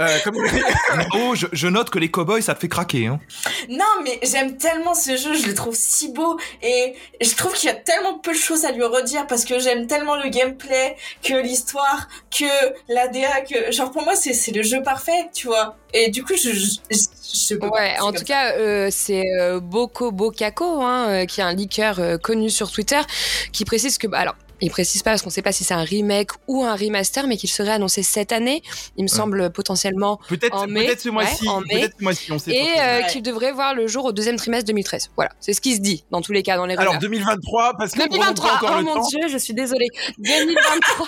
[0.00, 0.36] Euh, comme...
[1.14, 3.06] oh, je, je, note que les cowboys, ça te fait craquer.
[3.06, 3.20] Hein.
[3.68, 7.68] Non, mais j'aime tellement ce jeu, je le trouve si beau et je trouve qu'il
[7.68, 10.96] y a tellement peu de choses à lui redire parce que j'aime tellement le gameplay,
[11.22, 12.44] que l'histoire, que
[12.88, 15.63] l'ADA, que genre pour moi c'est le jeu parfait, tu vois.
[15.92, 20.82] Et du coup, je, je, je Ouais, en tout cas, euh, c'est euh, Boko Bokako,
[20.82, 23.00] hein, euh, qui est un leaker euh, connu sur Twitter,
[23.52, 25.82] qui précise que, bah, alors, il précise pas parce qu'on sait pas si c'est un
[25.84, 28.62] remake ou un remaster, mais qu'il serait annoncé cette année.
[28.96, 32.38] Il me semble potentiellement peut-être en mai, peut-être ce mois-ci, ouais, peut-être ce mois-ci, on
[32.38, 32.82] sait et pas.
[32.82, 33.06] euh, Ouais.
[33.10, 35.10] qu'il devrait voir le jour au deuxième trimestre 2013.
[35.16, 37.00] Voilà, c'est ce qui se dit dans tous les cas dans les Alors rumeurs.
[37.00, 39.08] 2023 parce que on prend 2023, encore oh le mon temps.
[39.08, 39.86] dieu, je suis désolée.
[40.18, 41.06] 2023.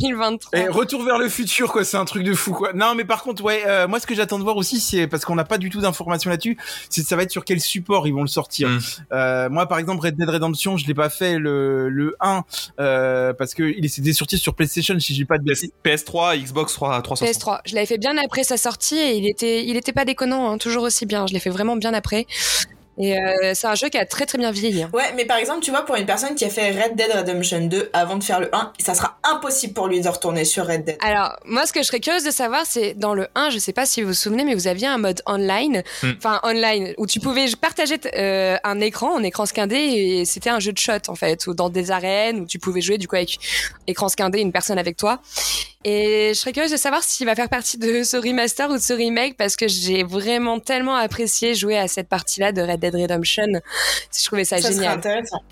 [0.00, 0.58] 2023.
[0.58, 1.84] Et retour vers le futur, quoi.
[1.84, 2.72] C'est un truc de fou, quoi.
[2.72, 5.24] Non, mais par contre, ouais, euh, moi, ce que j'attends de voir aussi, c'est parce
[5.24, 6.56] qu'on n'a pas du tout d'informations là-dessus,
[6.88, 8.68] c'est ça va être sur quel support ils vont le sortir.
[8.68, 8.80] Mm.
[9.12, 12.44] Euh, moi, par exemple, Red Dead Redemption, je l'ai pas fait le, le 1
[12.78, 15.70] euh, parce que il était sorti sur PlayStation, si j'ai pas de bêtises.
[15.84, 17.42] PS3, Xbox 3, 360.
[17.42, 17.60] PS3.
[17.64, 20.58] Je l'avais fait bien après sa sortie et il était, il était pas déconnant, hein,
[20.58, 21.26] toujours aussi bien.
[21.26, 22.26] Je l'ai fait vraiment bien après.
[23.00, 24.82] Et euh, c'est un jeu qui a très très bien vieilli.
[24.82, 24.90] hein.
[24.92, 27.60] Ouais, mais par exemple, tu vois, pour une personne qui a fait Red Dead Redemption
[27.62, 30.84] 2 avant de faire le 1, ça sera impossible pour lui de retourner sur Red
[30.84, 30.98] Dead.
[31.02, 33.72] Alors, moi, ce que je serais curieuse de savoir, c'est dans le 1, je sais
[33.72, 36.10] pas si vous vous souvenez, mais vous aviez un mode online, Hmm.
[36.18, 40.60] enfin online, où tu pouvais partager euh, un écran, un écran scindé, et c'était un
[40.60, 43.16] jeu de shot en fait, ou dans des arènes où tu pouvais jouer du coup
[43.16, 43.38] avec
[43.86, 45.20] écran scindé, une personne avec toi.
[45.84, 48.82] Et je serais curieuse de savoir s'il va faire partie de ce remaster ou de
[48.82, 52.89] ce remake, parce que j'ai vraiment tellement apprécié jouer à cette partie-là de Red Dead
[52.96, 53.44] Redemption.
[54.16, 55.00] Je trouvais ça, génial.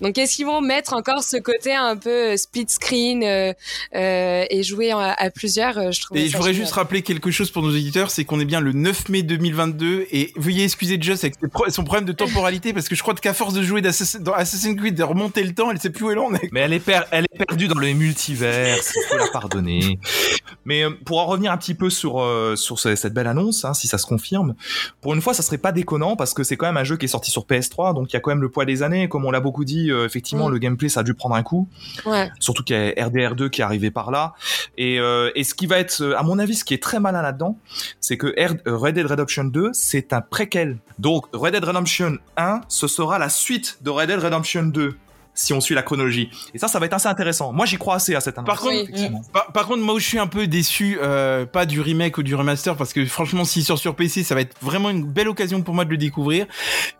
[0.01, 3.53] Donc, est-ce qu'ils vont mettre encore ce côté un peu euh, split screen euh,
[3.95, 6.17] euh, et jouer à, à plusieurs Je trouve.
[6.17, 8.71] Et je voudrais juste rappeler quelque chose pour nos éditeurs, c'est qu'on est bien le
[8.73, 11.35] 9 mai 2022 et veuillez excuser Just avec
[11.69, 14.75] son problème de temporalité parce que je crois qu'à force de jouer d'Assassin- dans Assassin's
[14.77, 16.49] Creed, de remonter le temps, elle sait plus où elle en est.
[16.51, 19.99] Mais elle est, per- elle est perdue dans le multivers, il faut la pardonner.
[20.65, 23.73] Mais pour en revenir un petit peu sur euh, sur ce- cette belle annonce, hein,
[23.73, 24.55] si ça se confirme,
[25.01, 27.05] pour une fois, ça serait pas déconnant parce que c'est quand même un jeu qui
[27.05, 29.09] est sorti sur PS3, donc il y a quand même le poids des années.
[29.09, 30.51] Comme on l'a beaucoup dit, euh, effectivement, Mm.
[30.53, 31.67] le gameplay ça a dû prendre un coup.
[32.05, 32.29] Ouais.
[32.39, 34.33] Surtout qu'il y a RDR2 qui est arrivé par là.
[34.77, 36.99] Et, euh, et ce qui va être, euh, à mon avis, ce qui est très
[36.99, 37.57] malin là-dedans,
[37.99, 38.27] c'est que
[38.65, 40.77] Red Dead Redemption 2, c'est un préquel.
[40.99, 44.95] Donc Red Dead Redemption 1, ce sera la suite de Red Dead Redemption 2.
[45.33, 46.29] Si on suit la chronologie.
[46.53, 47.53] Et ça, ça va être assez intéressant.
[47.53, 48.47] Moi, j'y crois assez à cette annonce.
[48.47, 49.09] Par contre, Oui.
[49.31, 52.23] Par, par contre, moi où je suis un peu déçu, euh, pas du remake ou
[52.23, 55.29] du remaster, parce que franchement, s'il sort sur PC, ça va être vraiment une belle
[55.29, 56.45] occasion pour moi de le découvrir.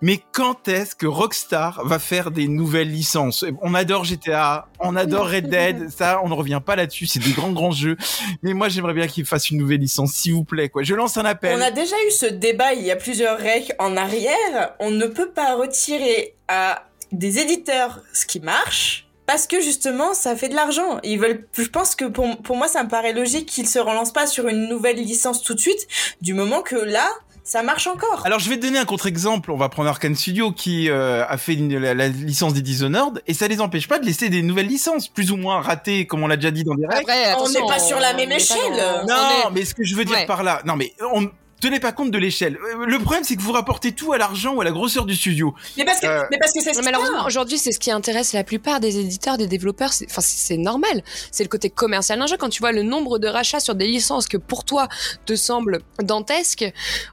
[0.01, 3.43] Mais quand est-ce que Rockstar va faire des nouvelles licences?
[3.61, 7.31] On adore GTA, on adore Red Dead, ça, on ne revient pas là-dessus, c'est des
[7.31, 7.97] grands grands jeux.
[8.41, 10.69] Mais moi, j'aimerais bien qu'ils fassent une nouvelle licence, s'il vous plaît.
[10.69, 11.57] Quoi, je lance un appel.
[11.57, 14.73] On a déjà eu ce débat il y a plusieurs recs en arrière.
[14.79, 19.05] On ne peut pas retirer à des éditeurs ce qui marche.
[19.25, 20.99] Parce que justement, ça fait de l'argent.
[21.03, 21.47] Ils veulent.
[21.55, 24.47] Je pense que pour, pour moi, ça me paraît logique qu'ils se relancent pas sur
[24.47, 25.87] une nouvelle licence tout de suite,
[26.21, 27.07] du moment que là,
[27.43, 28.23] ça marche encore.
[28.25, 29.51] Alors je vais te donner un contre-exemple.
[29.51, 33.21] On va prendre Arkane Studio qui euh, a fait une- la, la licence des Dishonored
[33.27, 36.23] et ça les empêche pas de laisser des nouvelles licences plus ou moins ratées, comme
[36.23, 37.09] on l'a déjà dit dans des règles.
[37.09, 38.57] Après, On n'est pas sur la même échelle.
[38.71, 40.25] dans- Non, on est- mais ce que je veux dire Ouais.
[40.25, 41.29] par là, non mais on
[41.61, 42.57] tenez pas compte de l'échelle.
[42.75, 45.15] Euh, Le problème c'est que vous rapportez tout à l'argent ou à la grosseur du
[45.15, 45.53] studio.
[45.77, 47.79] Mais parce que, Euh, mais parce que c'est ce Non, qui Malheureusement, aujourd'hui, c'est ce
[47.79, 49.93] qui intéresse la plupart des éditeurs, des développeurs.
[49.93, 51.03] c'est- Enfin, c'est normal.
[51.31, 52.37] C'est le côté commercial d'un jeu.
[52.37, 54.87] Quand tu vois le nombre de rachats sur des licences que pour toi
[55.25, 56.65] te semblent dantesques,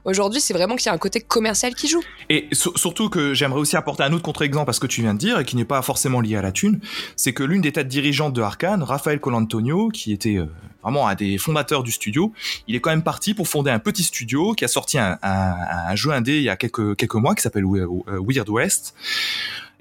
[0.05, 2.01] aujourd'hui, c'est vraiment qu'il y a un côté commercial qui joue.
[2.29, 5.13] Et sur- surtout que j'aimerais aussi apporter un autre contre-exemple à ce que tu viens
[5.13, 6.79] de dire et qui n'est pas forcément lié à la thune,
[7.15, 10.45] c'est que l'une des têtes dirigeantes de Arkane, Raphaël Colantonio, qui était euh,
[10.87, 12.31] vraiment un des fondateurs du studio,
[12.67, 16.11] il est quand même parti pour fonder un petit studio qui a sorti un, jeu
[16.11, 17.87] indé il y a quelques, mois qui s'appelle euh,
[18.25, 18.93] Weird West.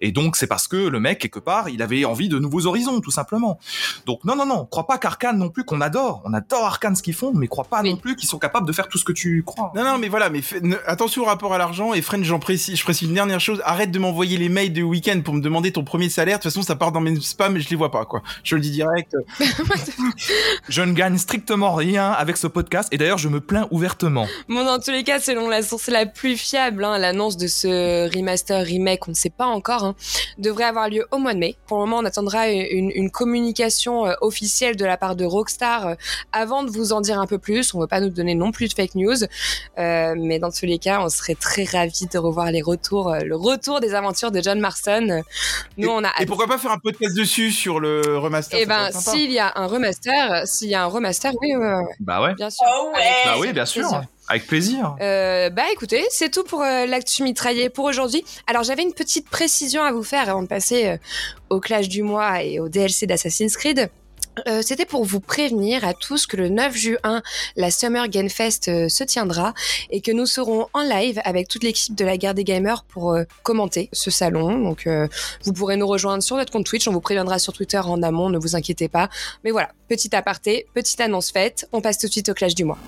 [0.00, 3.00] Et donc c'est parce que le mec quelque part il avait envie de nouveaux horizons
[3.00, 3.58] tout simplement.
[4.06, 7.02] Donc non non non, crois pas qu'Arkane non plus qu'on adore, on adore Arkane ce
[7.02, 7.90] qu'ils font, mais crois pas Oui.
[7.90, 9.72] non plus qu'ils sont capables de faire tout ce que tu crois.
[9.74, 12.38] Non non mais voilà, mais fait- ne- attention au rapport à l'argent et French, j'en
[12.38, 15.40] précise, je précise une dernière chose, arrête de m'envoyer les mails de week-end pour me
[15.40, 16.38] demander ton premier salaire.
[16.38, 18.22] De toute façon ça part dans mes spams et je les vois pas quoi.
[18.44, 19.14] Je le dis direct.
[20.68, 24.26] Je ne gagne strictement rien avec ce podcast et d'ailleurs je me plains ouvertement.
[24.48, 28.12] Bon, dans tous les cas, selon la source la plus fiable, hein, l'annonce de ce
[28.16, 29.94] remaster, remake, on ne sait pas encore, hein,
[30.38, 31.56] devrait avoir lieu au mois de mai.
[31.66, 35.86] Pour le moment, on attendra une, une communication euh, officielle de la part de Rockstar
[35.86, 35.94] euh,
[36.32, 37.74] avant de vous en dire un peu plus.
[37.74, 39.16] On ne veut pas nous donner non plus de fake news,
[39.78, 43.20] Euh, mais dans tous les cas, on serait très ravis de revoir les retours, euh,
[43.20, 45.22] le retour des aventures de John Marston.
[45.76, 48.90] Nous, on a Et pourquoi pas faire un podcast dessus sur le remaster Eh ben,
[48.92, 51.52] s'il y a un remaster, s'il y a un remaster, oui,
[52.00, 52.34] Bah ouais.
[52.34, 52.64] bien sûr.
[52.68, 53.10] Oh ouais.
[53.24, 53.86] Bah oui, bien sûr.
[54.28, 54.96] Avec plaisir.
[55.00, 58.24] Euh, bah écoutez, c'est tout pour euh, l'actu mitraillé pour aujourd'hui.
[58.46, 60.96] Alors j'avais une petite précision à vous faire avant de passer euh,
[61.50, 63.88] au clash du mois et au DLC d'Assassin's Creed.
[64.48, 67.22] Euh, C'était pour vous prévenir à tous que le 9 juin,
[67.56, 69.54] la Summer Game Fest euh, se tiendra
[69.90, 73.12] et que nous serons en live avec toute l'équipe de la Guerre des Gamers pour
[73.12, 74.58] euh, commenter ce salon.
[74.58, 74.88] Donc
[75.44, 78.28] vous pourrez nous rejoindre sur notre compte Twitch, on vous préviendra sur Twitter en amont,
[78.28, 79.08] ne vous inquiétez pas.
[79.44, 82.64] Mais voilà, petit aparté, petite annonce faite, on passe tout de suite au clash du
[82.64, 82.78] mois.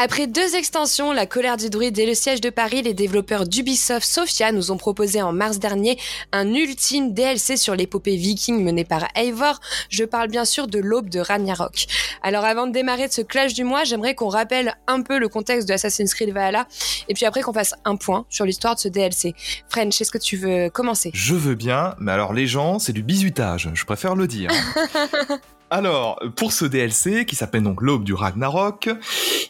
[0.00, 4.06] Après deux extensions, La colère du druide et Le siège de Paris, les développeurs d'Ubisoft
[4.06, 5.98] Sophia nous ont proposé en mars dernier
[6.30, 9.58] un ultime DLC sur l'épopée viking menée par Eivor.
[9.90, 11.86] Je parle bien sûr de l'aube de Ragnarok.
[12.22, 15.28] Alors avant de démarrer de ce clash du mois, j'aimerais qu'on rappelle un peu le
[15.28, 16.68] contexte de Assassin's Creed Valhalla
[17.08, 19.34] et puis après qu'on fasse un point sur l'histoire de ce DLC.
[19.68, 21.10] French, est-ce que tu veux commencer?
[21.12, 24.50] Je veux bien, mais alors les gens, c'est du bisutage, je préfère le dire.
[25.70, 28.88] Alors, pour ce DLC, qui s'appelle donc l'Aube du Ragnarok,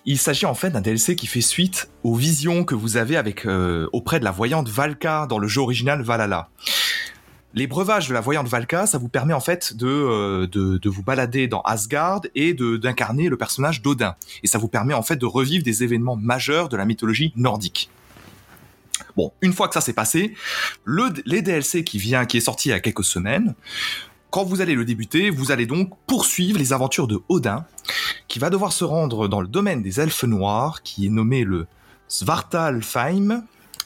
[0.04, 3.46] il s'agit en fait d'un DLC qui fait suite aux visions que vous avez avec
[3.46, 6.48] euh, auprès de la voyante Valka dans le jeu original Valhalla.
[7.54, 11.04] Les breuvages de la voyante Valka, ça vous permet en fait de, euh, de, vous
[11.04, 14.16] balader dans Asgard et d'incarner le personnage d'Odin.
[14.42, 17.90] Et ça vous permet en fait de revivre des événements majeurs de la mythologie nordique.
[19.16, 20.34] Bon, une fois que ça s'est passé,
[20.84, 23.54] le, les DLC qui vient, qui est sorti il y a quelques semaines,
[24.30, 27.64] quand vous allez le débuter, vous allez donc poursuivre les aventures de Odin,
[28.28, 31.66] qui va devoir se rendre dans le domaine des elfes noirs, qui est nommé le
[32.08, 33.42] Svartalfheim.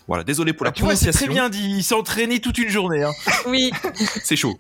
[0.09, 1.27] Voilà, désolé pour la Ah, vois, c'est prononciation.
[1.27, 1.77] très bien dit.
[1.79, 3.03] Il s'est entraîné toute une journée.
[3.05, 3.13] Hein.
[3.47, 3.71] Oui,
[4.25, 4.59] c'est chaud.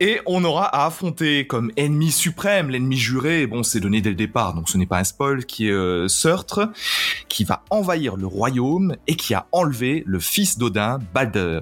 [0.00, 4.16] Et on aura à affronter comme ennemi suprême, l'ennemi juré, bon c'est donné dès le
[4.16, 6.72] départ, donc ce n'est pas un spoil, qui est euh, Surtre,
[7.28, 11.60] qui va envahir le royaume et qui a enlevé le fils d'Odin, Balder.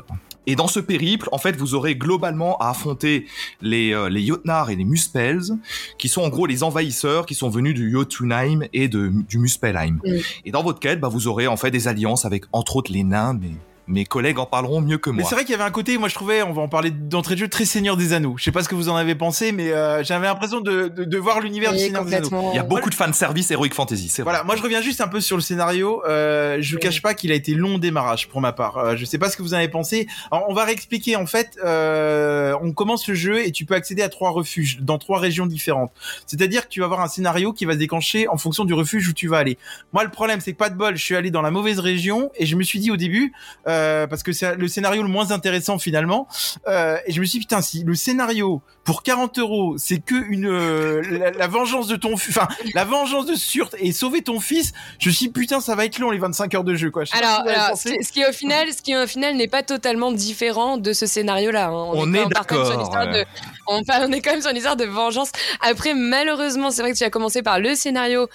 [0.50, 3.26] Et dans ce périple, en fait, vous aurez globalement à affronter
[3.62, 5.56] les, euh, les Jotnar et les Muspels,
[5.96, 10.00] qui sont en gros les envahisseurs qui sont venus du Jotunheim et de, du Muspelheim.
[10.04, 10.16] Mm.
[10.46, 13.04] Et dans votre quête, bah, vous aurez en fait des alliances avec entre autres les
[13.04, 13.52] nains, mais
[13.90, 15.28] mes collègues en parleront mieux que Mais moi.
[15.28, 17.34] c'est vrai qu'il y avait un côté, moi je trouvais, on va en parler d'entrée
[17.34, 18.34] de jeu, très Seigneur des Anneaux.
[18.38, 21.04] Je sais pas ce que vous en avez pensé, mais euh, j'avais l'impression de, de,
[21.04, 22.28] de voir l'univers du oui, Seigneur des Anneaux.
[22.28, 22.52] complètement.
[22.52, 24.30] Il y a beaucoup de fan service Heroic Fantasy, c'est vrai.
[24.32, 26.02] Voilà, moi je reviens juste un peu sur le scénario.
[26.08, 28.78] Euh, je vous cache pas qu'il a été long au démarrage pour ma part.
[28.78, 30.06] Euh, je sais pas ce que vous en avez pensé.
[30.30, 31.58] Alors, on va réexpliquer en fait.
[31.64, 35.46] Euh, on commence le jeu et tu peux accéder à trois refuges dans trois régions
[35.46, 35.90] différentes.
[36.26, 39.08] C'est-à-dire que tu vas avoir un scénario qui va se déclencher en fonction du refuge
[39.08, 39.58] où tu vas aller.
[39.92, 42.30] Moi le problème c'est que pas de bol, je suis allé dans la mauvaise région
[42.36, 43.32] et je me suis dit au début
[43.66, 46.26] euh, parce que c'est le scénario le moins intéressant finalement.
[46.68, 50.14] Euh, et je me suis dit putain si le scénario pour 40 euros c'est que
[50.14, 54.22] une euh, la, la vengeance de ton fi- enfin la vengeance de Surt et sauver
[54.22, 56.74] ton fils, je me suis dit putain ça va être long les 25 heures de
[56.74, 57.04] jeu quoi.
[57.04, 59.62] Je Alors, ce alors, qui- ce qui au final, ce qui au final n'est pas
[59.62, 61.66] totalement différent de ce scénario-là.
[61.68, 61.72] hein.
[61.92, 63.24] On est même- part quand même sur une d'accord, histoire ouais.
[63.24, 65.30] de- on, est quand même sur une histoire de vengeance.
[65.60, 68.26] Après, malheureusement, c'est vrai que tu as commencé par le scénario euh,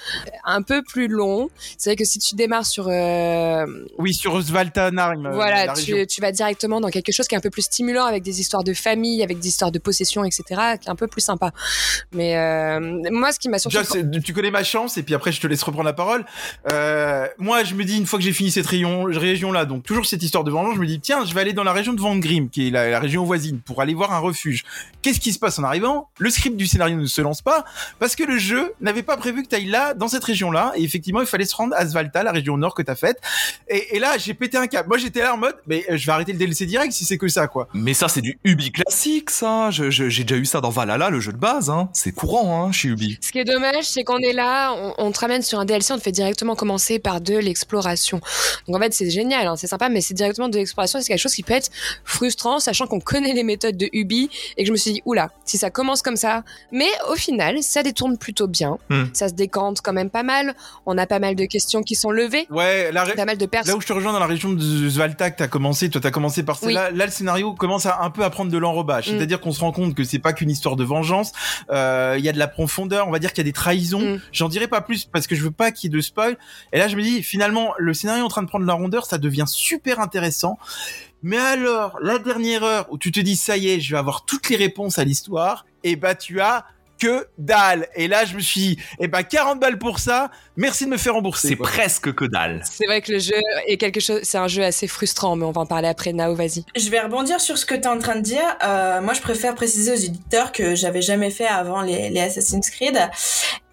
[0.46, 1.50] un peu plus long.
[1.78, 3.66] C'est vrai que si tu démarres sur, euh,
[3.98, 5.26] Oui sur Svaltanarm.
[5.26, 7.64] euh, voilà, la tu, tu vas directement dans quelque chose qui est un peu plus
[7.64, 10.44] stimulant, avec des histoires de famille, avec des histoires de possession, etc.,
[10.82, 11.52] qui est un peu plus sympa.
[12.12, 12.80] Mais euh,
[13.12, 15.62] moi, ce qui m'a c'est- tu connais ma chance et puis après je te laisse
[15.64, 16.26] reprendre la parole.
[16.72, 19.84] Euh, moi, je me dis une fois que j'ai fini cette région, région là, donc
[19.84, 21.94] toujours cette histoire de vengeance, je me dis tiens, je vais aller dans la région
[21.94, 24.64] de Vangrim, qui est la, la région voisine, pour aller voir un refuge.
[25.02, 26.10] Qu'est-ce qui se passe en arrivant?
[26.20, 27.66] Le script du scénario ne se lance pas
[28.00, 30.84] parce que le jeu n'avait pas prévu que tu ailles là, dans cette région-là, et
[30.84, 33.18] effectivement, il fallait se rendre à Svalta, la région nord que t'as faite.
[33.68, 34.88] Et, et là, j'ai pété un câble.
[34.90, 37.18] Moi, j'étais là en mode, mais euh, je vais arrêter le DLC direct si c'est
[37.18, 37.68] que ça, quoi.
[37.74, 39.72] Mais ça, c'est du Ubi classique, ça.
[39.72, 41.70] Je- je- J'ai déjà eu ça dans Valhalla, le jeu de base.
[41.70, 41.90] Hein.
[41.94, 43.18] C'est courant hein, chez Ubi.
[43.22, 45.94] Ce qui est dommage, c'est qu'on est là, on, on te ramène sur un DLC,
[45.94, 48.20] on te fait directement commencer par de l'exploration.
[48.68, 51.20] Donc en fait, c'est génial, hein, c'est sympa, mais c'est directement de l'exploration, c'est quelque
[51.20, 51.70] chose qui peut être
[52.04, 55.32] frustrant, sachant qu'on connaît les méthodes de Ubi, et que je me suis dit, oula,
[55.46, 56.44] si ça commence comme ça.
[56.72, 59.06] Mais au final, ça détourne plutôt bien, Hmm.
[59.14, 60.54] ça se décante quand même pas mal,
[60.86, 63.46] on a pas mal de questions qui sont levées, Ouais, la, ré- pas mal de
[63.66, 66.12] Là où je te rejoins dans la région de Svalta que t'as commencé, toi t'as
[66.12, 66.74] commencé par Oui.
[66.74, 66.92] celle-là.
[66.92, 69.08] Là, le scénario commence à un peu à prendre de l'enrobage.
[69.08, 69.12] Mm.
[69.18, 71.32] C'est-à-dire qu'on se rend compte que c'est pas qu'une histoire de vengeance.
[71.70, 73.08] Euh, Il y a de la profondeur.
[73.08, 74.16] On va dire qu'il y a des trahisons.
[74.16, 74.22] Mm.
[74.32, 76.38] J'en dirai pas plus parce que je veux pas qu'il y ait de spoil.
[76.74, 79.06] Et là, je me dis finalement, le scénario est en train de prendre la rondeur,
[79.06, 80.58] ça devient super intéressant.
[81.24, 84.26] Mais alors, la dernière heure où tu te dis ça y est, je vais avoir
[84.26, 86.66] toutes les réponses à l'histoire, et bah tu as
[87.00, 87.88] que dalle.
[87.96, 90.30] Et là, je me suis dit, eh ben 40 balles pour ça.
[90.58, 91.50] Merci de me faire rembourser.
[91.50, 92.62] C'est presque que dalle.
[92.70, 93.36] C'est vrai que le jeu
[93.68, 96.14] est quelque chose, c'est un jeu assez frustrant, mais on va en parler après.
[96.14, 96.64] Nao, vas-y.
[96.76, 98.58] Je vais rebondir sur ce que tu es en train de dire.
[98.64, 102.70] Euh, moi, je préfère préciser aux éditeurs que j'avais jamais fait avant les, les Assassin's
[102.70, 102.98] Creed.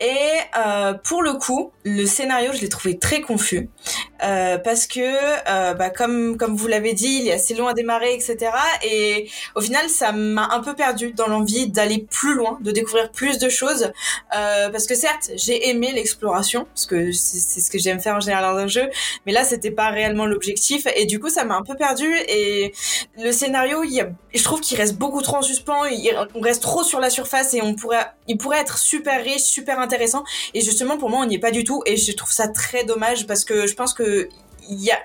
[0.03, 3.69] Et euh, pour le coup, le scénario, je l'ai trouvé très confus
[4.25, 7.75] euh, parce que, euh, bah, comme comme vous l'avez dit, il est assez long à
[7.75, 8.51] démarrer, etc.
[8.83, 13.13] Et au final, ça m'a un peu perdu dans l'envie d'aller plus loin, de découvrir
[13.13, 13.93] plus de choses.
[14.37, 18.21] Euh, parce que certes, j'ai aimé l'exploration, parce que c'est ce que j'aime faire en
[18.21, 18.89] général dans un jeu,
[19.25, 20.87] mais là, c'était pas réellement l'objectif.
[20.97, 22.13] Et du coup, ça m'a un peu perdu.
[22.29, 22.73] Et
[23.19, 25.85] le scénario, il y a, je trouve qu'il reste beaucoup trop en suspens.
[25.87, 29.43] Il, on reste trop sur la surface et on pourrait, il pourrait être super riche,
[29.43, 29.92] super intéressant.
[30.55, 31.83] Et justement, pour moi, on n'y est pas du tout.
[31.87, 34.29] Et je trouve ça très dommage parce que je pense que
[34.71, 34.99] y a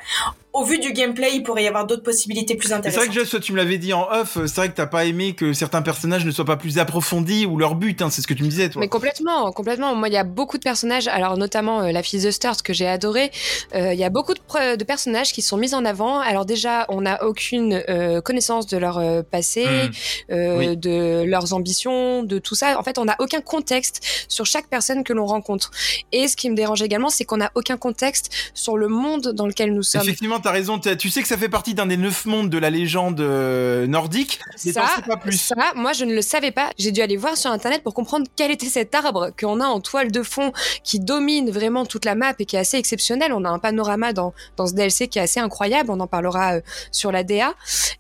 [0.53, 3.03] au vu du gameplay, il pourrait y avoir d'autres possibilités plus C'est intéressantes.
[3.03, 4.87] vrai que Jess, toi, tu me l'avais dit en off, euh, c'est vrai que t'as
[4.87, 8.23] pas aimé que certains personnages ne soient pas plus approfondis ou leur but, hein, c'est
[8.23, 8.79] ce que tu me disais, toi.
[8.79, 9.93] Mais complètement, complètement.
[9.93, 12.73] Moi, il y a beaucoup de personnages, alors notamment euh, la fille de Sturt que
[12.73, 13.29] j'ai adorée.
[13.75, 16.19] Euh, Il y a beaucoup de, de personnages qui sont mis en avant.
[16.21, 19.63] Alors déjà, on n'a aucune euh, connaissance de leur euh, passé,
[20.31, 20.77] euh, Oui.
[20.77, 22.79] de leurs ambitions, de tout ça.
[22.79, 25.69] En fait, on n'a aucun contexte sur chaque personne que l'on rencontre.
[26.11, 29.45] Et ce qui me dérange également, c'est qu'on n'a aucun contexte sur le monde dans
[29.47, 30.01] lequel nous sommes.
[30.01, 30.77] Effectivement, t'as raison.
[30.79, 33.87] t'as- Tu sais que ça fait partie d'un des neuf mondes de la légende euh,
[33.87, 34.39] nordique.
[34.65, 35.37] Mais t'en Ça, sais pas plus.
[35.41, 36.69] ça, moi je ne le savais pas.
[36.77, 39.79] J'ai dû aller voir sur internet pour comprendre quel était cet arbre qu'on a en
[39.79, 40.51] toile de fond
[40.83, 43.31] qui domine vraiment toute la map et qui est assez exceptionnel.
[43.33, 45.89] On a un panorama dans, dans ce DLC qui est assez incroyable.
[45.91, 47.53] On en parlera euh, sur la DA.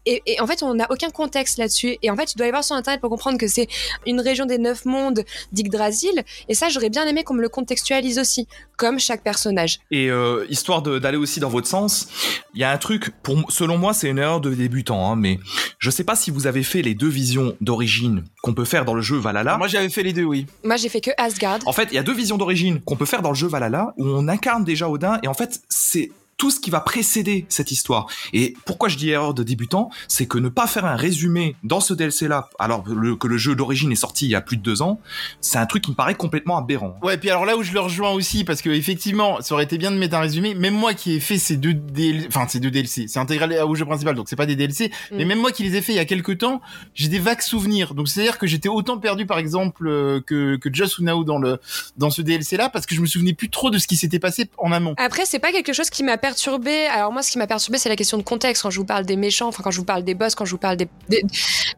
[0.05, 1.97] Et, et en fait, on n'a aucun contexte là-dessus.
[2.03, 3.67] Et en fait, tu dois aller voir sur internet pour comprendre que c'est
[4.05, 6.23] une région des neuf mondes d'Yggdrasil.
[6.49, 9.79] Et ça, j'aurais bien aimé qu'on me le contextualise aussi, comme chaque personnage.
[9.91, 12.07] Et euh, histoire de- d'aller aussi dans votre sens,
[12.53, 15.39] il y a un truc, pour, selon moi, c'est une erreur de débutant, hein, mais
[15.79, 18.93] je sais pas si vous avez fait les deux visions d'origine qu'on peut faire dans
[18.93, 19.57] le jeu Valhalla.
[19.57, 20.45] Moi, j'avais fait les deux, oui.
[20.63, 21.59] Moi, j'ai fait que Asgard.
[21.65, 23.93] En fait, il y a deux visions d'origine qu'on peut faire dans le jeu Valhalla,
[23.97, 27.71] où on incarne déjà Odin, et en fait, c'est tout ce qui va précéder cette
[27.71, 28.05] histoire.
[28.31, 31.79] Et pourquoi je dis erreur de débutant, c'est que ne pas faire un résumé dans
[31.79, 34.61] ce DLC-là, alors le- que le jeu d'origine est sorti il y a plus de
[34.61, 34.99] deux ans,
[35.41, 36.95] c'est un truc qui me paraît complètement aberrant.
[37.01, 39.77] Ouais, puis alors là où je le rejoins aussi, parce que effectivement, ça aurait été
[39.79, 40.53] bien de mettre un résumé.
[40.53, 43.73] Même moi qui ai fait ces deux DLC, enfin ces deux DLC, c'est intégré au
[43.75, 44.91] jeu principal, donc c'est pas des DLC.
[45.11, 45.27] Mais Mm.
[45.27, 46.61] même moi qui les ai fait il y a quelques temps,
[46.93, 47.93] j'ai des vagues souvenirs.
[47.95, 51.23] Donc c'est à dire que j'étais autant perdu, par exemple, euh, que que Just Now
[51.23, 51.59] dans le
[51.97, 54.19] dans ce DLC là, parce que je me souvenais plus trop de ce qui s'était
[54.19, 54.93] passé en amont.
[54.97, 56.87] Après, c'est pas quelque chose qui m'a perturbé.
[56.87, 58.63] Alors moi, ce qui m'a perturbé, c'est la question de contexte.
[58.63, 60.51] Quand je vous parle des méchants, enfin quand je vous parle des boss, quand je
[60.51, 61.23] vous parle des, des-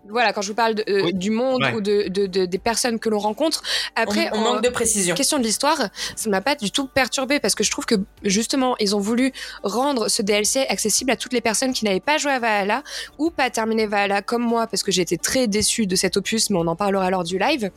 [0.10, 1.14] voilà, quand je vous parle de, euh, Oui.
[1.14, 1.74] du monde Ouais.
[1.76, 3.62] ou de, de- de- des personnes que l'on rencontre.
[3.96, 5.14] Après, on, manque de précision.
[5.16, 5.78] question de l'histoire,
[6.16, 9.00] ça ne m'a pas du tout perturbé parce que je trouve que justement, ils ont
[9.00, 9.32] voulu
[9.64, 12.84] rendre ce DLC accessible à toutes les personnes qui n'avaient pas joué à Valhalla
[13.20, 16.50] ou pas terminé Valhalla comme moi parce que j'ai été très déçue de cet opus,
[16.50, 17.70] mais on en parlera lors du live.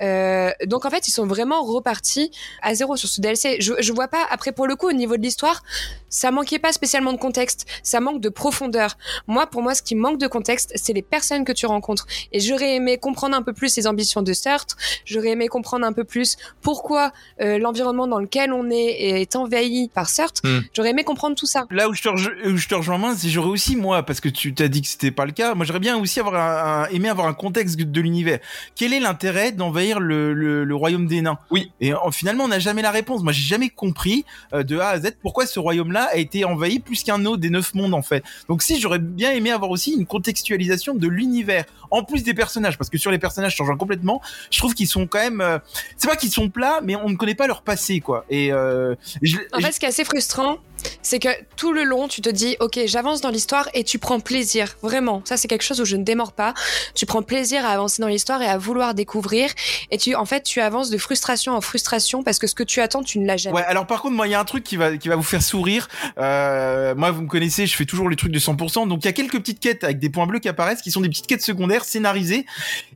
[0.00, 2.30] Euh, donc en fait, ils sont vraiment repartis
[2.62, 3.56] à zéro sur ce DLC.
[3.60, 5.62] Je, je vois pas, après pour le coup, au niveau de l'histoire,
[6.08, 8.96] ça manquait pas spécialement de contexte, ça manque de profondeur.
[9.26, 12.06] Moi, pour moi, ce qui manque de contexte, c'est les personnes que tu rencontres.
[12.32, 15.92] Et j'aurais aimé comprendre un peu plus les ambitions de Sturt, j'aurais aimé comprendre un
[15.92, 20.40] peu plus pourquoi euh, l'environnement dans lequel on est est envahi par Sturt.
[20.44, 20.60] Hmm.
[20.74, 21.66] J'aurais aimé comprendre tout ça.
[21.70, 24.20] Là où je te, rejo- où je te rejoins moins, c'est j'aurais aussi moi, parce
[24.20, 25.54] que tu t'as dit que c'était pas le cas.
[25.54, 28.38] Moi, j'aurais bien aussi avoir un, un- aimé avoir un contexte de l'univers.
[28.74, 31.38] Quel est l'intérêt d'envahir le, le, le royaume des nains?
[31.50, 31.70] Oui.
[31.80, 33.22] Et finalement, on n'a jamais la réponse.
[33.22, 36.78] Moi, j'ai jamais compris euh, de A à Z pourquoi ce royaume-là a été envahi
[36.78, 38.24] plus qu'un autre des neuf mondes en fait.
[38.48, 42.78] Donc, si j'aurais bien aimé avoir aussi une contextualisation de l'univers, en plus des personnages,
[42.78, 45.40] parce que sur les personnages changeant complètement, je trouve qu'ils sont quand même.
[45.40, 45.58] euh,
[45.96, 48.24] c'est pas qu'ils sont plats, mais on ne connaît pas leur passé, quoi.
[48.30, 50.58] Et euh, je, En fait, ce qui est assez frustrant,
[51.02, 54.20] c'est que tout le long, tu te dis, ok, j'avance dans l'histoire et tu prends
[54.20, 54.76] plaisir.
[54.82, 56.54] Vraiment, ça c'est quelque chose où je ne démords pas.
[56.94, 59.50] Tu prends plaisir à avancer dans l'histoire et à vouloir découvrir.
[59.90, 62.80] Et tu, en fait, tu avances de frustration en frustration parce que ce que tu
[62.80, 63.56] attends, tu ne l'as jamais.
[63.56, 65.22] Ouais, alors par contre, moi, il y a un truc qui va, qui va vous
[65.22, 65.87] faire sourire.
[66.18, 68.88] Euh, moi, vous me connaissez, je fais toujours les trucs de 100%.
[68.88, 71.00] Donc, il y a quelques petites quêtes avec des points bleus qui apparaissent, qui sont
[71.00, 72.46] des petites quêtes secondaires scénarisées.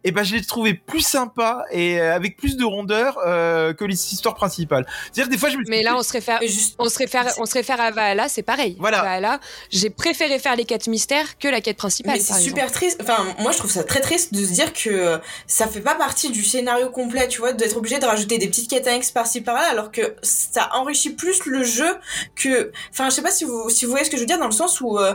[0.05, 4.13] Et ben, je les trouvais plus sympas et avec plus de rondeur euh, que les
[4.13, 4.87] histoires principales.
[5.05, 7.27] C'est-à-dire que des fois, je me Mais là, on se réfère, juste- on se réfère,
[7.39, 8.77] on se réfère à Valhalla, c'est pareil.
[8.79, 9.03] Voilà.
[9.03, 12.15] Valhalla, j'ai préféré faire les quêtes mystères que la quête principale.
[12.15, 12.49] Mais c'est exemple.
[12.49, 13.01] super triste.
[13.03, 16.31] Enfin, moi, je trouve ça très triste de se dire que ça fait pas partie
[16.31, 19.69] du scénario complet, tu vois, d'être obligé de rajouter des petites quêtes annexes par-ci par-là,
[19.71, 21.97] alors que ça enrichit plus le jeu
[22.35, 22.73] que.
[22.91, 24.81] Enfin, je sais pas si vous, voyez ce que je veux dire, dans le sens
[24.81, 25.15] où euh,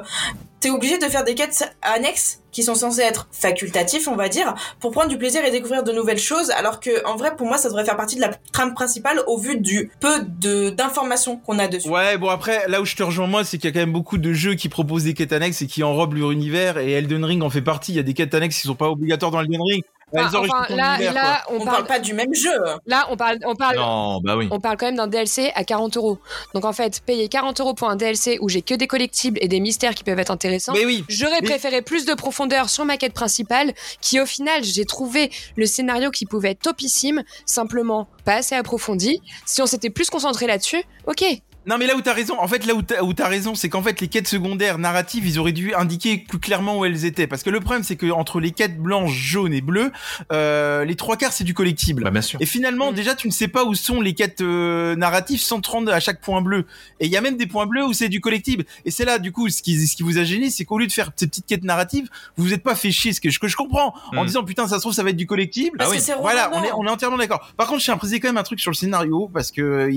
[0.59, 4.55] t'es obligé de faire des quêtes annexes qui sont censées être facultatifs, on va dire,
[4.79, 7.57] pour prendre du plaisir et découvrir de nouvelles choses, alors que, en vrai, pour moi,
[7.57, 11.59] ça devrait faire partie de la trame principale au vu du peu de d'informations qu'on
[11.59, 11.89] a dessus.
[11.89, 13.93] Ouais, bon après, là où je te rejoins moi, c'est qu'il y a quand même
[13.93, 16.77] beaucoup de jeux qui proposent des quêtes annexes et qui enrobent leur univers.
[16.77, 17.91] Et Elden Ring en fait partie.
[17.91, 19.83] Il y a des quêtes annexes qui sont pas obligatoires dans Elden Ring.
[20.13, 22.49] Enfin, enfin, là, On, on, parle pas du même jeu.
[22.85, 24.47] là, on parle, on parle, Non, bah oui.
[24.51, 26.17] On parle quand même d'un DLC à 40 euros.
[26.53, 29.49] Donc en fait, payer 40 euros pour un DLC où j'ai que des collectibles et
[29.49, 30.71] des mystères qui peuvent être intéressants.
[30.73, 31.03] Mais oui.
[31.09, 35.29] J'aurais Mais- préféré plus de profondeur sur ma quête principale, qui au final, j'ai trouvé
[35.57, 39.21] le scénario qui pouvait être topissime, simplement pas assez approfondi.
[39.45, 41.25] Si on s'était plus concentré là-dessus, ok.
[41.67, 43.67] Non, mais là où t'as raison, en fait, là où t'as, où t'as raison, c'est
[43.69, 47.27] qu'en fait, les quêtes secondaires narratives, ils auraient dû indiquer plus clairement où elles étaient.
[47.27, 49.91] Parce que le problème, c'est que entre les quêtes blanches, jaunes et bleues,
[50.31, 52.03] euh, les trois quarts, c'est du collectible.
[52.03, 52.41] Bah, bien sûr.
[52.41, 52.95] Et finalement, Mm.
[52.95, 55.99] déjà, tu ne sais pas où sont les quêtes euh, narratives sans te rendre à
[55.99, 56.65] chaque point bleu.
[56.99, 58.63] Et il y a même des points bleus où c'est du collectible.
[58.85, 60.87] Et c'est là, du coup, ce qui, ce qui vous a gêné, c'est qu'au lieu
[60.87, 63.11] de faire ces petites quêtes narratives, vous vous êtes pas fait chier.
[63.11, 63.93] Ce que je, que je comprends.
[64.15, 64.27] En Mm.
[64.27, 65.77] disant, putain, ça se trouve, ça va être du collectible.
[65.77, 66.03] Parce Ah que oui.
[66.05, 67.51] c'est Voilà, on est, on est entièrement d'accord.
[67.57, 69.89] Par contre, je tiens à préciser quand même un truc sur le scénario parce que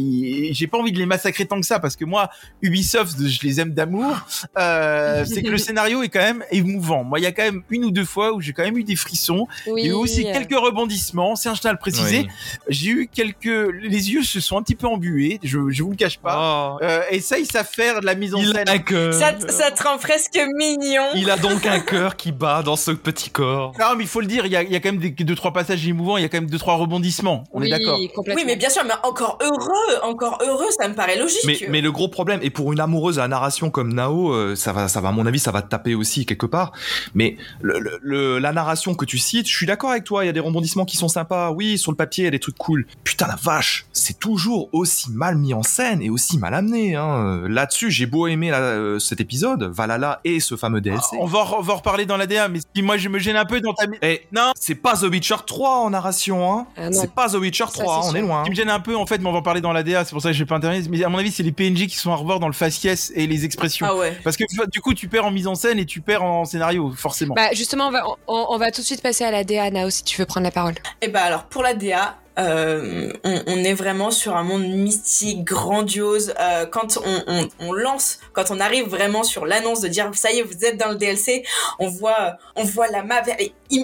[0.51, 2.29] j'ai pas envie de les massacrer tant que ça parce que moi,
[2.63, 4.17] Ubisoft, je les aime d'amour.
[4.59, 7.05] Euh, c'est que le scénario est quand même émouvant.
[7.05, 8.85] Moi, il y a quand même une ou deux fois où j'ai quand même eu
[8.85, 9.47] des frissons.
[9.67, 9.83] Oui.
[9.83, 11.37] Il y a eu aussi quelques rebondissements.
[11.37, 12.21] C'est un à le préciser.
[12.21, 12.29] Oui.
[12.69, 13.45] J'ai eu quelques,
[13.83, 15.39] les yeux se sont un petit peu embués.
[15.43, 16.77] Je, je vous le cache pas.
[16.81, 18.69] Oh, Euh, et ça, ils savent faire de la mise en il scène.
[18.69, 19.13] a un cœur.
[19.15, 21.03] Ça, te- ça te rend presque mignon.
[21.15, 23.73] Il a donc un cœur qui bat dans ce petit corps.
[23.79, 25.11] Non, mais il faut le dire, il y a, il y a quand même des,
[25.11, 26.17] deux trois passages émouvants.
[26.17, 27.45] Il y a quand même deux trois rebondissements.
[27.53, 27.99] On oui, est d'accord.
[27.99, 31.45] Oui, mais bien sûr, mais encore heureux, encore heureux, ça me paraît logique.
[31.61, 34.55] Mais, mais le gros problème, et pour une amoureuse à la narration comme Nao, euh,
[34.57, 36.73] ça va, ça va, à mon avis, ça va te taper aussi quelque part.
[37.15, 40.27] Mais le, le- le- la narration que tu cites, je suis d'accord avec toi, il
[40.27, 41.51] y a des rebondissements qui sont sympas.
[41.51, 42.87] Oui, sur le papier, il y a des trucs cool.
[43.05, 46.95] Putain, la vache, c'est toujours aussi mal mis en scène et aussi mal amené.
[46.97, 47.43] Hein.
[47.49, 51.17] Là-dessus, j'ai beau aimer la- euh, cet épisode, Valhalla et ce fameux DLC.
[51.21, 53.19] On va, en- on va en reparler dans la DA, mais si moi je me
[53.19, 53.85] gêne un peu dans ta.
[54.03, 56.67] Eh, non, c'est pas The Witcher 3 en narration, hein.
[56.77, 56.99] Ah non.
[57.01, 58.17] c'est pas The Witcher Ça, 3, c'est on sûr.
[58.19, 58.41] est loin.
[58.41, 59.83] Ce qui me gêne un peu en fait, mais on va en parler dans la
[59.83, 60.87] DA, c'est pour ça que je vais pas intervenir.
[60.91, 63.27] Mais à mon avis, c'est les PNJ qui sont à revoir dans le faciès et
[63.27, 63.87] les expressions.
[63.89, 64.19] Ah ouais.
[64.23, 66.93] Parce que du coup, tu perds en mise en scène et tu perds en scénario,
[66.95, 67.35] forcément.
[67.35, 69.89] Bah justement, on va, on, on va tout de suite passer à la DA, Nao,
[69.89, 70.75] si tu veux prendre la parole.
[71.01, 75.45] Et bah alors pour la DA, euh, on, on est vraiment sur un monde mystique,
[75.45, 76.35] grandiose.
[76.41, 80.33] Euh, quand on, on, on lance, quand on arrive vraiment sur l'annonce de dire ça
[80.33, 81.45] y est, vous êtes dans le DLC,
[81.79, 83.23] on voit, on voit la map,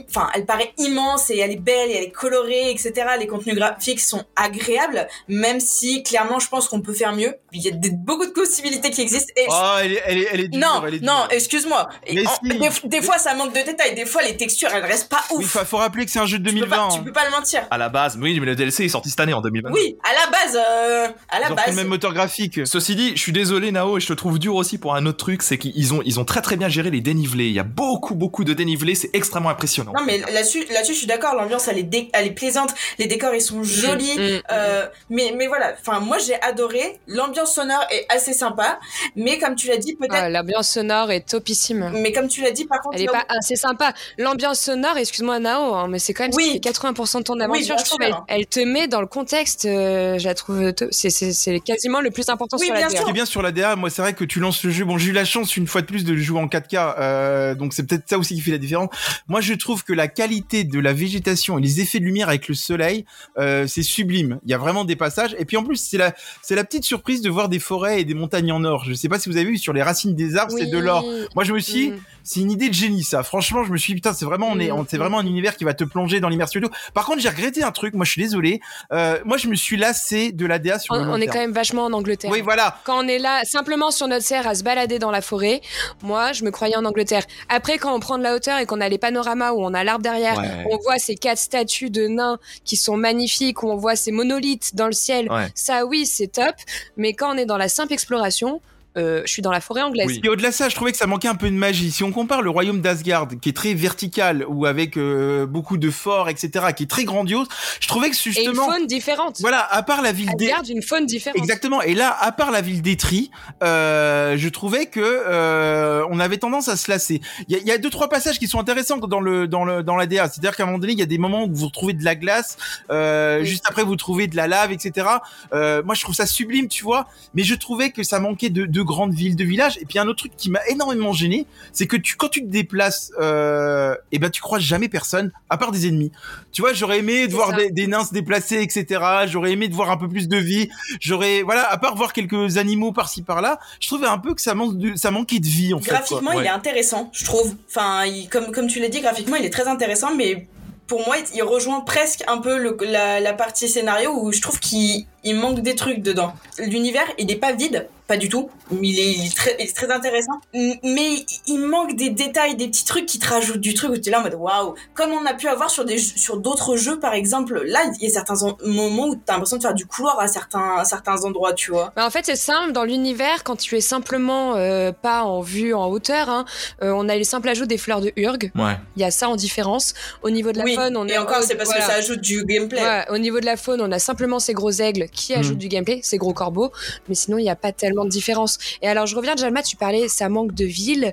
[0.08, 2.92] enfin, elle paraît immense et elle est belle et elle est colorée, etc.
[3.18, 7.34] Les contenus graphiques sont agréables, même si clairement, je pense qu'on peut faire mieux.
[7.52, 9.32] Il y a des- beaucoup de possibilités qui existent.
[9.36, 11.12] Et Oh, elle est, elle est, elle est dure, non, elle est dure.
[11.12, 11.88] non, excuse-moi.
[12.06, 12.14] Si.
[12.14, 13.94] Des, des fois, ça manque de détails.
[13.94, 15.38] Des fois, les textures, elles restent pas ouf.
[15.56, 16.76] Oui, faut, rappeler que c'est un jeu de tu, peux 2020.
[16.76, 17.02] pas, tu hein.
[17.04, 17.66] peux pas le mentir.
[17.70, 19.70] À la base, oui, mais le DLC est sorti cette année en 2020.
[19.72, 21.74] Oui, à la base, euh, à la Ils ont pris base.
[21.76, 22.66] le même moteur graphique.
[22.66, 25.18] Ceci dit, je suis désolé Nao et je te trouve dur aussi pour un autre
[25.18, 27.46] truc, c'est qu'ils ont ils ont très très bien géré les dénivelés.
[27.46, 29.92] Il y a beaucoup beaucoup de dénivelés, c'est extrêmement impressionnant.
[29.96, 31.34] Non mais là-dessus, là-dessus, je suis d'accord.
[31.34, 32.70] L'ambiance, elle est, dé- elle est plaisante.
[32.98, 34.16] Les décors, ils sont jolis.
[34.18, 35.74] Mm, mm, Euh, mais, mais voilà.
[35.80, 36.98] Enfin, moi, j'ai adoré.
[37.08, 38.78] L'ambiance sonore est assez sympa.
[39.16, 40.14] Mais comme tu l'as dit, peut-être.
[40.14, 41.90] Ah, L'ambiance sonore est topissime.
[41.94, 43.92] Mais comme tu l'as dit, par contre, Elle est où- pas assez sympa.
[44.18, 46.44] L'ambiance sonore, excuse-moi Nao, hein, mais c'est quand même Oui.
[46.44, 47.74] ce qui fait 80% de ton aventure.
[47.74, 48.24] bien je trouve, sûr.
[48.25, 49.64] elle, elle te met dans le contexte.
[49.64, 52.80] euh, je la trouve, to- c'est- c'est c'est quasiment le plus important Oui, sur la
[52.80, 52.98] bien DA.
[52.98, 54.84] Ce qui est bien sur la DA, moi, c'est vrai que tu lances le jeu.
[54.84, 57.54] Bon, j'ai eu la chance une fois de plus de le jouer en 4K, euh,
[57.54, 58.90] donc c'est peut-être ça aussi qui fait la différence.
[59.28, 62.48] Moi, je trouve que la qualité de la végétation et les effets de lumière avec
[62.48, 63.04] le soleil,
[63.38, 64.38] euh, c'est sublime.
[64.44, 65.34] Il y a vraiment des passages.
[65.38, 68.04] Et puis en plus, c'est la, c'est la petite surprise de voir des forêts et
[68.04, 68.84] des montagnes en or.
[68.84, 71.04] Je sais pas si vous avez vu sur les racines des arbres, c'est de l'or.
[71.34, 71.98] Moi, je me suis, Mm.
[72.26, 73.22] C'est une idée de génie, ça.
[73.22, 75.56] Franchement, je me suis dit, putain, c'est vraiment, on est, on- c'est vraiment un univers
[75.56, 76.70] qui va te plonger dans l'immersion et tout.
[76.92, 77.94] Par contre, j'ai regretté un truc.
[77.94, 78.60] Moi, je suis désolé.
[78.92, 81.20] Euh, moi, je me suis lassé de la DA sur On, le long on est
[81.20, 81.32] terme.
[81.32, 82.30] quand même vachement en Angleterre.
[82.30, 82.78] Oui, voilà.
[82.84, 85.60] Quand on est là simplement sur notre serre à se balader dans la forêt,
[86.02, 87.22] moi je me croyais en Angleterre.
[87.48, 89.84] Après quand on prend de la hauteur et qu'on a les panoramas où on a
[89.84, 90.66] l'arbre derrière, Ouais.
[90.70, 94.74] on voit ces quatre statues de nains qui sont magnifiques, où on voit ces monolithes
[94.74, 95.48] dans le ciel, Ouais.
[95.54, 96.54] ça oui c'est top.
[96.96, 98.60] Mais quand on est dans la simple exploration,
[98.96, 100.06] euh, je suis dans la forêt anglaise.
[100.06, 100.20] Oui.
[100.24, 101.90] Et au-delà de ça, je trouvais que ça manquait un peu de magie.
[101.90, 105.90] Si on compare le royaume d'Asgard, qui est très vertical, ou avec euh, beaucoup de
[105.90, 107.46] forts, etc., qui est très grandiose,
[107.80, 109.36] je trouvais que Et une justement, faune différente.
[109.40, 110.46] voilà, à part la ville des...
[110.46, 111.36] Asgard, une faune différente.
[111.38, 111.82] Exactement.
[111.82, 113.30] Et là, à part la ville d'Étri,
[113.62, 117.20] euh, je trouvais que euh, on avait tendance à se lasser.
[117.48, 119.96] Il y y a deux trois passages qui sont intéressants dans le dans le dans
[119.96, 120.28] la DA.
[120.28, 122.14] C'est-à-dire qu'à un moment donné, il y a des moments où vous retrouvez de la
[122.14, 122.56] glace,
[122.90, 123.46] euh, Oui.
[123.46, 125.06] juste après vous trouvez de la lave, etc.
[125.52, 127.06] Euh, moi, je trouve ça sublime, tu vois.
[127.34, 129.76] Mais je trouvais que ça manquait de, de grandes villes, de villages.
[129.82, 131.44] Et puis un autre truc qui m'a énormément gêné,
[131.74, 135.58] c'est que tu quand tu te déplaces, euh, et ben tu croises jamais personne à
[135.58, 136.10] part des ennemis.
[136.52, 139.02] Tu vois, j'aurais aimé de voir des, des nains se déplacer, etc.
[139.26, 140.70] J'aurais aimé de voir un peu plus de vie.
[141.00, 144.54] J'aurais, voilà, à part voir quelques animaux par-ci par-là, je trouvais un peu que ça,
[144.54, 145.90] manque de, ça manquait de vie en fait.
[145.90, 146.42] graphiquement, Ouais.
[146.44, 147.54] il est intéressant, je trouve.
[147.68, 150.46] Enfin, il- comme, comme tu l'as dit, graphiquement, il est très intéressant, mais
[150.86, 154.60] pour moi, il rejoint presque un peu le, la, la partie scénario où je trouve
[154.60, 156.32] qu'il il manque des trucs dedans.
[156.58, 158.48] L'univers, il est pas vide, pas du tout.
[158.70, 160.32] Il est, il est très, il est très intéressant.
[160.54, 164.08] Mais il manque des détails, des petits trucs qui te rajoutent du truc où tu
[164.08, 164.74] es là en mode waouh.
[164.94, 167.62] Comme on a pu avoir sur des jeux- sur d'autres jeux, par exemple.
[167.64, 170.18] Là, il y a certains en- moments où tu as l'impression de faire du couloir
[170.20, 171.92] à certains, à certains endroits, tu vois.
[171.96, 172.72] Bah, en fait, c'est simple.
[172.72, 176.44] Dans l'univers, quand tu es simplement euh, pas en vue, en hauteur, hein,
[176.82, 178.50] euh, on a le simple ajout des fleurs de Urg.
[178.54, 178.76] Ouais.
[178.96, 179.94] Il y a ça en différence.
[180.22, 180.74] Au niveau de la oui.
[180.74, 181.84] faune, on Et est encore, c'est parce voilà.
[181.84, 182.80] que ça ajoute du gameplay.
[182.80, 185.38] Ouais, au niveau de la faune, on a simplement ces gros aigles qui Mm.
[185.40, 186.70] ajoutent du gameplay, ces gros corbeaux,
[187.08, 188.58] mais sinon il n'y a pas tellement de différence.
[188.82, 191.12] Et alors je reviens, Jalma, tu parlais, ça manque de ville.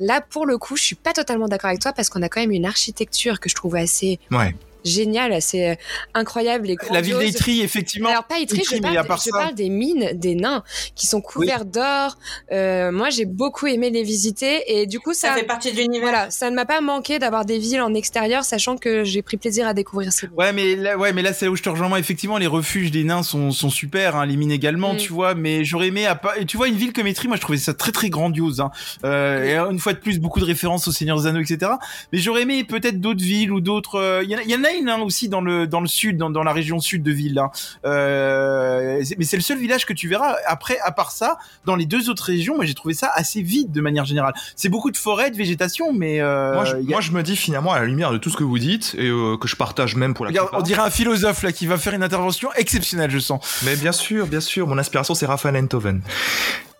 [0.00, 2.40] Là, pour le coup, je suis pas totalement d'accord avec toi parce qu'on a quand
[2.40, 4.54] même une architecture que je trouve assez Ouais.
[4.84, 5.74] Géniale, assez euh,
[6.14, 7.32] incroyable et La ville grandiose.
[7.32, 8.08] d'Eitri, effectivement.
[8.08, 10.34] Alors pas Itri, Itri, je, mais parle, à part je ça- parle des mines des
[10.34, 10.62] nains
[10.94, 12.16] qui sont couverts d'or.
[12.52, 15.76] Euh, moi, j'ai beaucoup aimé les visiter et du coup, Ça ça, fait partie de
[15.76, 16.02] l'univers.
[16.08, 19.36] voilà, ça ne m'a pas manqué d'avoir des villes en extérieur, sachant que j'ai pris
[19.36, 20.36] plaisir à découvrir ces villes.
[20.36, 21.88] Ouais, mais là, ouais, mais là, c'est là où je te rejoins.
[21.88, 24.98] Moi, effectivement, les refuges des nains sont, sont super, hein, les mines également, Mm.
[24.98, 25.34] tu vois.
[25.34, 27.58] Mais j'aurais aimé, à pas, et tu vois, une ville comme Etri, moi, je trouvais
[27.58, 28.60] ça très, très grandiose.
[28.60, 28.70] Hein.
[29.04, 31.72] Euh, et une fois de plus, beaucoup de références au Seigneur des Anneaux, etc.
[32.12, 33.96] Mais j'aurais aimé peut-être d'autres villes ou d'autres.
[33.96, 35.86] euh, Il y, en a- il y en a hein, aussi dans le dans le
[35.86, 37.38] sud, dans, dans la région sud de ville.
[37.38, 37.50] Hein.
[37.84, 40.36] Euh, mais c'est le seul village que tu verras.
[40.46, 43.72] Après, à part ça, dans les deux autres régions, moi, j'ai trouvé ça assez vide
[43.72, 44.34] de manière générale.
[44.56, 47.12] C'est beaucoup de forêt, de végétation, mais euh, moi, je, il y a- moi, je
[47.12, 49.48] me dis finalement, à la lumière de tout ce que vous dites, et euh, que
[49.48, 52.02] je partage même pour la Regarde, on dirait un philosophe là qui va faire une
[52.02, 53.60] intervention exceptionnelle, je sens.
[53.64, 56.00] Mais bien sûr, bien sûr, mon inspiration c'est Raphaël Enthoven.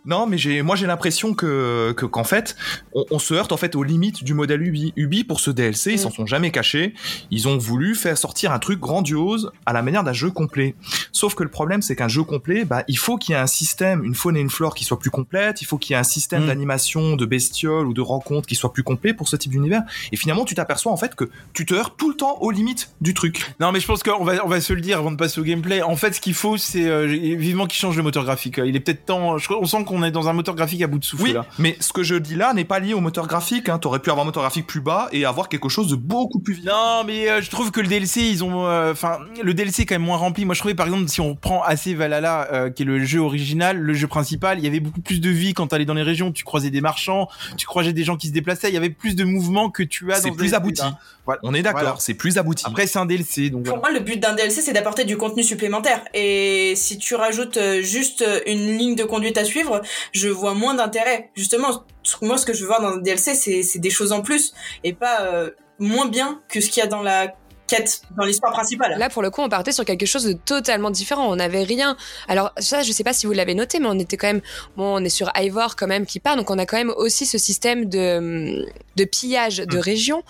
[0.05, 2.57] Non, mais j'ai, moi j'ai l'impression que, que qu'en fait,
[2.95, 4.93] on, on se heurte en fait aux limites du modèle Ubi.
[4.97, 6.95] Ubi pour ce DLC, ils s'en sont jamais cachés.
[7.31, 10.75] Ils ont voulu faire sortir un truc grandiose à la manière d'un jeu complet.
[11.13, 13.47] Sauf que le problème, c'est qu'un jeu complet, bah, il faut qu'il y ait un
[13.47, 15.63] système, une faune et une flore qui soit plus complète.
[15.63, 16.47] Il faut qu'il y ait un système Mm.
[16.47, 19.83] d'animation, de bestioles ou de rencontres qui soit plus complet pour ce type d'univers.
[20.11, 22.91] Et finalement, tu t'aperçois en fait que tu te heurtes tout le temps aux limites
[23.01, 23.53] du truc.
[23.61, 25.45] Non, mais je pense qu'on va, on va se le dire avant de passer au
[25.45, 25.81] gameplay.
[25.83, 28.59] En fait, ce qu'il faut, c'est euh, vivement qu'il change le moteur graphique.
[28.65, 29.39] Il est peut-être temps.
[29.39, 31.45] je- on sent qu'on est dans un moteur graphique à bout de souffle Oui, là.
[31.59, 33.69] mais ce que je dis là n'est pas lié au moteur graphique.
[33.69, 33.79] Hein.
[33.79, 36.55] T'aurais pu avoir un moteur graphique plus bas et avoir quelque chose de beaucoup plus
[36.55, 36.67] vite.
[36.67, 39.87] Non, mais euh, je trouve que le DLC, ils ont, euh, enfin, le DLC est
[39.87, 40.45] quand même moins rempli.
[40.45, 43.21] Moi, je trouvais par exemple, si on prend AC Valhalla, euh, qui est le jeu
[43.21, 46.03] original, le jeu principal, il y avait beaucoup plus de vie quand t'allais dans les
[46.03, 46.33] régions.
[46.33, 48.69] Tu croisais des marchands, tu croisais des gens qui se déplaçaient.
[48.69, 50.17] Il y avait plus de mouvements que tu as.
[50.17, 50.83] C'est dans plus abouti.
[50.83, 50.97] hein.
[51.25, 51.41] Voilà.
[51.45, 51.97] On est d'accord, Voilà.
[52.01, 52.65] c'est plus abouti.
[52.67, 53.65] Après, c'est un DLC, donc.
[53.65, 53.91] Pour voilà.
[53.93, 56.01] moi, le but d'un DLC, c'est d'apporter du contenu supplémentaire.
[56.15, 59.82] Et si tu rajoutes juste une ligne de conduite à suivre,
[60.13, 61.31] je vois moins d'intérêt.
[61.35, 61.85] Justement,
[62.21, 64.55] moi, ce que je veux voir dans un DLC, c'est des choses en plus
[64.85, 67.35] et pas euh, moins bien que ce qu'il y a dans la
[67.77, 68.97] quête, dans l'histoire principale.
[68.99, 71.29] Là, pour le coup, on partait sur quelque chose de totalement différent.
[71.31, 71.97] On n'avait rien.
[72.29, 74.41] Alors, ça, je sais pas si vous l'avez noté, mais on était quand même.
[74.77, 77.27] Bon, on est sur Ivor quand même qui part, donc on a quand même aussi
[77.27, 78.67] ce système de,
[78.97, 80.23] de pillage de région.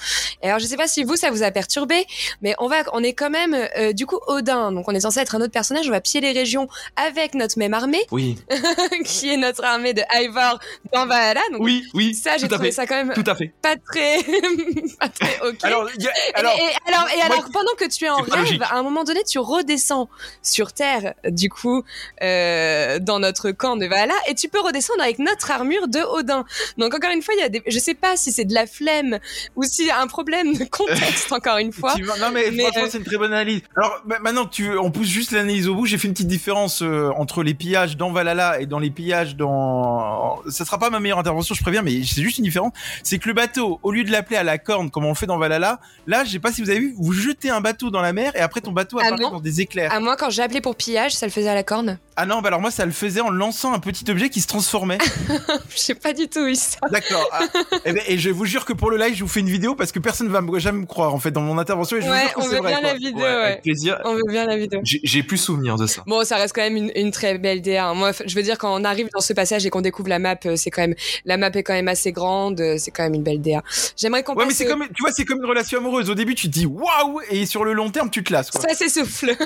[0.43, 2.05] Et alors, je sais pas si vous, ça vous a perturbé,
[2.43, 4.72] mais on va, on est quand même, euh, du coup, Odin.
[4.72, 5.86] Donc, on est censé être un autre personnage.
[5.88, 8.36] On va piller les régions avec notre même armée, Oui,
[9.05, 10.59] qui est notre armée de Ivor
[10.93, 11.40] dans Valhalla.
[11.53, 12.14] Donc, oui, oui.
[12.14, 12.72] ça, j'ai trouvé fait.
[12.72, 13.53] ça quand même Tout à fait.
[13.62, 14.18] pas très,
[15.01, 15.57] pas très ok.
[15.62, 18.09] Alors, il y a- Et- alors, et, alors, et moi, alors, pendant que tu es
[18.11, 18.62] en rêve, logique.
[18.62, 20.09] à un moment donné, tu redescends
[20.43, 21.83] sur Terre, du coup,
[22.22, 26.45] euh, dans notre camp de Valhalla, et tu peux redescendre avec notre armure de Odin.
[26.78, 28.66] Donc, encore une fois, il y a des, je sais pas si c'est de la
[28.66, 29.18] flemme
[29.57, 31.95] ou si un problème de contexte, encore une fois.
[32.20, 33.62] Non mais, Mais, franchement euh, c'est une très bonne analyse.
[33.76, 35.87] Alors ma- maintenant tu, on pousse juste l'analyse au bout.
[35.87, 39.37] J'ai fait une petite différence euh, entre les pillages dans Valhalla et dans les pillages
[39.37, 40.43] dans.
[40.49, 42.72] Ça sera pas ma meilleure intervention, je préviens, mais c'est juste une différence.
[43.03, 45.26] C'est que le bateau, au lieu de l'appeler à la corne comme on le fait
[45.26, 48.03] dans Valhalla, là je sais pas si vous avez vu, vous jetez un bateau dans
[48.03, 49.93] la mer et après ton bateau Ah apparaît dans des éclairs.
[49.93, 51.99] À moi, quand j'ai appelé pour pillage, ça le faisait à la corne.
[52.16, 54.47] Ah non, bah alors moi ça le faisait en lançant un petit objet qui se
[54.47, 54.99] transformait.
[55.70, 56.79] Je sais pas du tout, ça.
[56.91, 57.27] D'accord.
[57.33, 57.45] Ah.
[57.87, 59.75] et, ben, et je vous jure que pour le live, je vous fais une vidéo
[59.75, 61.97] parce que personne va me- jamais me croire en fait dans mon intervention.
[61.97, 62.70] Et je vous Ouais, jure que on veut vrai.
[62.73, 62.89] bien quoi.
[62.89, 63.43] la vidéo, Ouais, ouais.
[63.45, 63.99] Avec plaisir.
[64.05, 64.81] On veut bien la vidéo.
[64.85, 66.03] J'ai plus souvenir de ça.
[66.07, 67.87] Bon, ça reste quand même une, une très belle DA.
[67.87, 67.95] hein.
[67.95, 70.37] Moi, je veux dire, quand on arrive dans ce passage et qu'on découvre la map,
[70.47, 70.95] euh, c'est quand même,
[71.25, 73.62] la map est quand même assez grande, euh, c'est quand même une belle DA.
[73.97, 76.11] J'aimerais qu'on Ouais, mais passe c'est au- comme, tu vois, c'est comme une relation amoureuse.
[76.11, 78.61] Au début, tu te dis waouh, et sur le long terme, tu te lasses, quoi.
[78.61, 79.37] Ça s'essouffle.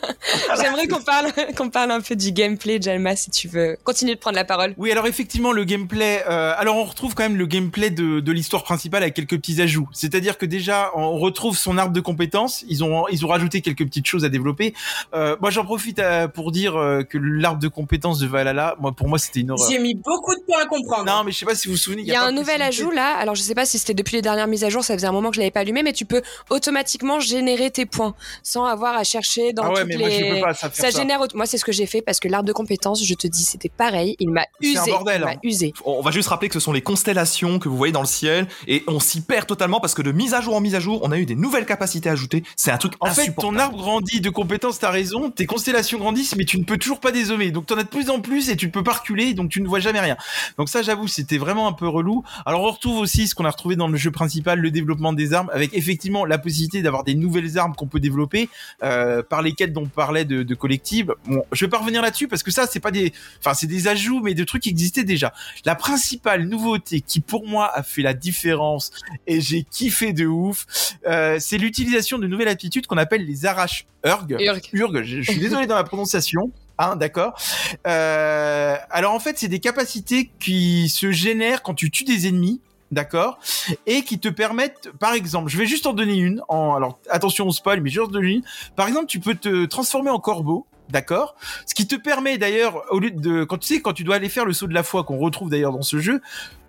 [0.60, 4.20] J'aimerais qu'on parle, qu'on parle un peu du gameplay, Jalma, si tu veux continuer de
[4.20, 4.74] prendre la parole.
[4.76, 6.22] Oui, alors effectivement, le gameplay.
[6.28, 9.60] euh, alors, on retrouve quand même le gameplay de, de l'histoire principale avec quelques petits
[9.60, 9.88] ajouts.
[9.92, 12.64] C'est-à-dire que déjà, on retrouve son arbre de compétences.
[12.68, 14.74] Ils ont, ils ont rajouté quelques petites choses à développer.
[15.14, 16.72] Euh, moi, j'en profite euh, pour dire
[17.08, 19.70] que l'arbre de compétences de Valhalla, moi, pour moi, c'était une horreur.
[19.70, 21.04] J'ai mis beaucoup de temps à comprendre.
[21.04, 22.02] Non, mais je sais pas si vous vous souvenez.
[22.02, 23.14] Il y a pas un nouvel ajout là.
[23.16, 25.12] Alors je sais pas si c'était depuis les dernières mises à jour, ça faisait un
[25.12, 28.64] moment que je l'avais pas allumé, mais tu peux automatiquement automatiquement générer tes points sans
[28.64, 30.00] avoir à chercher dans ah ouais, toutes mais les.
[30.00, 30.98] moi je peux pas ça faire ça.
[30.98, 31.20] génère.
[31.34, 33.68] Moi, c'est ce que j'ai fait parce que l'arbre de compétences, je te dis, c'était
[33.68, 34.16] pareil.
[34.18, 34.78] Il m'a C'est usé.
[34.78, 35.40] un bordel, il m'a hein.
[35.42, 35.72] usé.
[35.84, 38.46] On va juste rappeler que ce sont les constellations que vous voyez dans le ciel
[38.66, 41.00] et on s'y perd totalement parce que de mise à jour en mise à jour,
[41.02, 42.42] on a eu des nouvelles capacités ajoutées.
[42.56, 46.36] C'est un truc En fait, ton arbre grandit de compétences, t'as raison, tes constellations grandissent,
[46.36, 47.50] mais tu ne peux toujours pas dézoomer.
[47.50, 49.60] Donc t'en as de plus en plus et tu ne peux pas reculer, donc tu
[49.60, 50.16] ne vois jamais rien.
[50.58, 52.22] Donc ça, j'avoue, c'était vraiment un peu relou.
[52.44, 55.32] Alors on retrouve aussi ce qu'on a retrouvé dans le jeu principal, le développement des
[55.32, 58.48] armes, avec effectivement la possibilité d'avoir des nouvelles armes qu'on peut développer
[58.82, 61.14] euh, par les quêtes dont on parlait de, de collective.
[61.26, 63.88] Bon, je vais pas revenir là-dessus parce que ça, c'est pas des, enfin c'est des
[63.88, 65.32] ajouts, mais de trucs qui existaient déjà.
[65.64, 68.90] La principale nouveauté qui pour moi a fait la différence
[69.26, 70.66] et j'ai kiffé de ouf,
[71.06, 74.36] euh, c'est l'utilisation de nouvelles aptitudes qu'on appelle les arraches urg.
[74.38, 74.62] Urg.
[74.72, 76.50] Urg, je, je suis désolé dans la prononciation.
[76.78, 77.40] Hein, d'accord.
[77.86, 82.60] Euh, alors en fait, c'est des capacités qui se génèrent quand tu tues des ennemis,
[82.90, 83.38] d'accord,
[83.86, 86.42] et qui te permettent, par exemple, je vais juste en donner une.
[86.48, 88.42] En, alors attention au spoil, mais vais en donner une.
[88.76, 90.66] Par exemple, tu peux te transformer en corbeau.
[90.88, 91.34] D'accord.
[91.66, 94.28] Ce qui te permet d'ailleurs, au lieu de, quand tu sais, quand tu dois aller
[94.28, 96.20] faire le saut de la foi qu'on retrouve d'ailleurs dans ce jeu,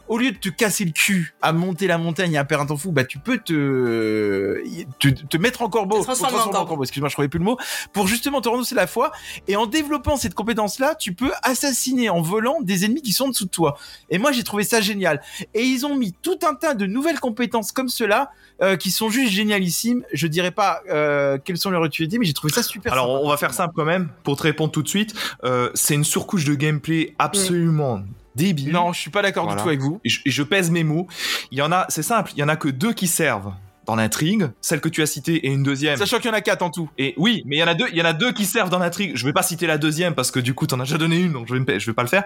[0.08, 2.68] au lieu de te casser le cul à monter la montagne et à perdre un
[2.68, 4.64] temps fou, bah tu peux te
[5.00, 6.84] te, te mettre en corbeau, transformer en corbeau.
[6.84, 7.58] Excuse-moi, je trouvais plus le mot.
[7.94, 9.12] Pour justement te renoncer la foi.
[9.48, 13.30] Et en développant cette compétence-là, tu peux assassiner en volant des ennemis qui sont en
[13.30, 13.78] dessous de toi.
[14.10, 15.22] Et moi, j'ai trouvé ça génial.
[15.54, 18.32] Et ils ont mis tout un tas de nouvelles compétences comme cela
[18.62, 20.04] euh, qui sont juste génialissimes.
[20.14, 22.94] Je dirais pas euh, quelles sont leurs utilités, mais j'ai trouvé ça super.
[22.94, 23.20] Alors sympa.
[23.24, 25.14] on va faire simple quand même pour te répondre tout de suite.
[25.44, 28.02] Euh, c'est une surcouche de gameplay absolument
[28.38, 28.72] débile.
[28.72, 29.58] non, je suis pas d'accord Voilà.
[29.60, 30.00] du tout avec vous.
[30.06, 31.08] Et je, et je pèse mes mots.
[31.52, 33.54] Il y en a, c'est simple, il y en a que deux qui servent
[33.88, 35.98] dans l'intrigue, celle que tu as citée et une deuxième.
[35.98, 36.90] Sachant qu'il y en a quatre en tout.
[36.98, 38.70] Et oui, mais il y en a deux, il y en a deux qui servent
[38.70, 39.14] dans l'intrigue.
[39.16, 41.32] Je vais pas citer la deuxième parce que du coup t'en as déjà donné une,
[41.34, 42.26] donc je vais, me- je vais pas le faire.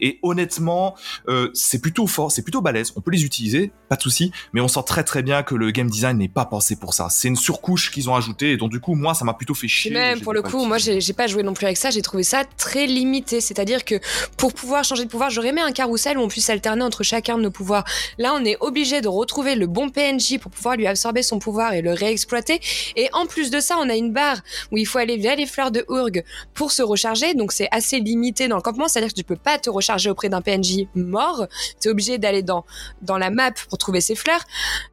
[0.00, 0.94] Et honnêtement,
[1.28, 2.92] euh, c'est plutôt fort, c'est plutôt balèze.
[2.96, 5.70] On peut les utiliser, pas de souci, mais on sent très très bien que le
[5.70, 7.08] game design n'est pas pensé pour ça.
[7.10, 9.66] C'est une surcouche qu'ils ont ajoutée, et donc du coup moi ça m'a plutôt fait
[9.66, 9.90] Et chier.
[9.92, 11.00] même J'ai pour le coup, moi utilisé.
[11.00, 13.42] j'ai j'ai pas joué non plus avec ça, j'ai trouvé ça très limité.
[13.42, 13.96] C'est-à-dire que
[14.38, 17.36] pour pouvoir changer de pouvoir, j'aurais aimé un carrousel où on puisse alterner entre chacun
[17.36, 17.84] de nos pouvoirs.
[18.16, 21.72] Là, on est obligé de retrouver le bon PNJ pour pouvoir lui absorber son pouvoir
[21.74, 22.60] et le réexploiter.
[22.96, 24.40] Et en plus de ça, on a une barre
[24.70, 26.24] où il faut aller via les fleurs de Urg
[26.54, 27.34] pour se recharger.
[27.34, 30.28] Donc c'est assez limité dans le campement, c'est-à-dire que tu peux pas te recharger auprès
[30.28, 31.46] d'un PNJ mort.
[31.80, 32.64] Tu es obligé d'aller dans
[33.02, 34.42] dans la map pour trouver ces fleurs.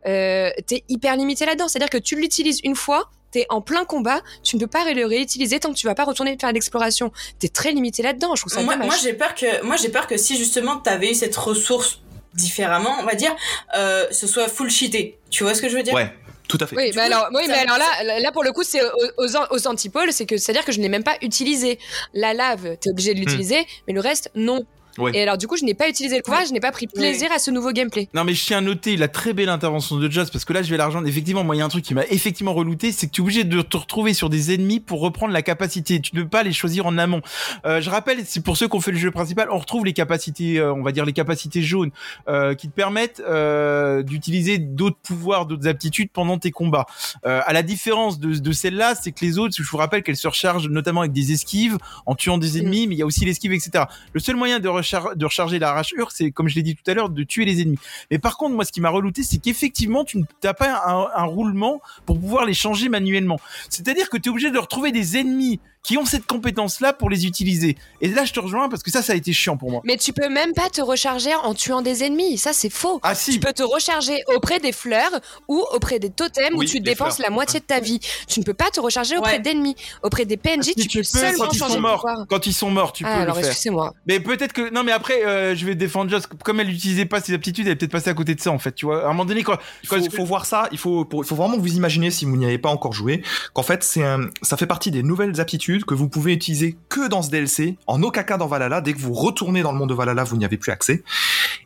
[0.07, 3.09] Euh, T'es hyper limité là-dedans, c'est-à-dire que tu l'utilises une fois.
[3.31, 6.03] T'es en plein combat, tu ne peux pas le réutiliser tant que tu vas pas
[6.03, 7.11] retourner faire l'exploration.
[7.37, 8.87] T'es très limité là-dedans, je trouve ça moi, dommage.
[8.87, 11.99] moi, j'ai peur que moi j'ai peur que si justement t'avais eu cette ressource
[12.33, 13.35] différemment, on va dire,
[13.75, 15.17] euh, ce soit full cheaté.
[15.29, 15.93] Tu vois ce que je veux dire?
[15.93, 16.11] Ouais,
[16.47, 16.75] tout à fait.
[16.75, 18.89] Oui, Du mais alors, oui, ça- mais alors là, là pour le coup, c'est aux,
[19.17, 21.79] aux, an- aux antipôles, c'est que c'est-à-dire que je n'ai même pas utilisé
[22.13, 22.77] la lave.
[22.81, 24.65] T'es obligé de l'utiliser, mais le reste non.
[24.99, 25.11] Ouais.
[25.15, 27.31] Et alors du coup, je n'ai pas utilisé le pouvoir, je n'ai pas pris plaisir
[27.31, 28.09] à ce nouveau gameplay.
[28.13, 30.61] Non mais je tiens à noter la très belle intervention de Joss parce que là
[30.61, 31.07] je vais la rejoindre.
[31.07, 33.23] Effectivement, moi il y a un truc qui m'a effectivement relouté, c'est que tu es
[33.23, 35.99] obligé de te retrouver sur des ennemis pour reprendre la capacité.
[36.01, 37.21] Tu ne peux pas les choisir en amont.
[37.65, 39.93] Euh, je rappelle, c'est pour ceux qui ont fait le jeu principal, on retrouve les
[39.93, 41.91] capacités, euh, on va dire les capacités jaunes,
[42.27, 46.85] euh, qui te permettent euh, d'utiliser d'autres pouvoirs, d'autres aptitudes pendant tes combats.
[47.25, 50.17] Euh, à la différence de, de celle-là, c'est que les autres, je vous rappelle qu'elles
[50.17, 53.25] se rechargent notamment avec des esquives, en tuant des ennemis, mais il y a aussi
[53.25, 53.85] l'esquive, etc.
[54.13, 54.67] Le seul moyen de,
[55.15, 57.61] de recharger la racheur, c'est comme je l'ai dit tout à l'heure, de tuer les
[57.61, 57.79] ennemis.
[58.11, 61.25] Mais par contre, moi, ce qui m'a relouté, c'est qu'effectivement, tu n'as pas un, un
[61.25, 63.39] roulement pour pouvoir les changer manuellement.
[63.69, 67.25] C'est-à-dire que tu es obligé de retrouver des ennemis qui ont cette compétence-là pour les
[67.25, 67.77] utiliser.
[68.01, 69.81] Et là, je te rejoins parce que ça, ça a été chiant pour moi.
[69.85, 72.99] Mais tu peux même pas te recharger en tuant des ennemis, ça c'est faux.
[73.01, 75.11] Ah si, Tu peux te recharger auprès des fleurs
[75.47, 77.29] ou auprès des totems où tu dépenses fleurs.
[77.29, 77.99] la moitié de ta vie.
[78.27, 79.39] Tu ne peux pas te recharger auprès Ouais.
[79.39, 79.75] d'ennemis.
[80.03, 82.01] Auprès des PNJ, Si tu, peux seulement quand ils changer sont de morts.
[82.01, 82.25] pouvoir.
[82.29, 83.51] Quand ils sont morts, tu Ah, peux alors le faire.
[83.51, 83.93] excusez-moi.
[84.05, 86.23] Mais peut-être que non, mais après, euh, je vais défendre Joss.
[86.43, 88.59] Comme elle n'utilisait pas ses aptitudes, elle est peut-être passée à côté de ça en
[88.59, 88.73] fait.
[88.75, 91.05] Tu vois, à un moment donné, quand, Il quand faut, faut voir ça, il faut,
[91.05, 93.23] pour- il faut vraiment que vous imaginez, si vous n'y avez pas encore joué,
[93.53, 97.07] qu'en fait, c'est un, ça fait partie des nouvelles aptitudes que vous pouvez utiliser que
[97.07, 98.81] dans ce DLC, en aucun cas dans Valhalla.
[98.81, 101.03] Dès que vous retournez dans le monde de Valhalla, vous n'y avez plus accès.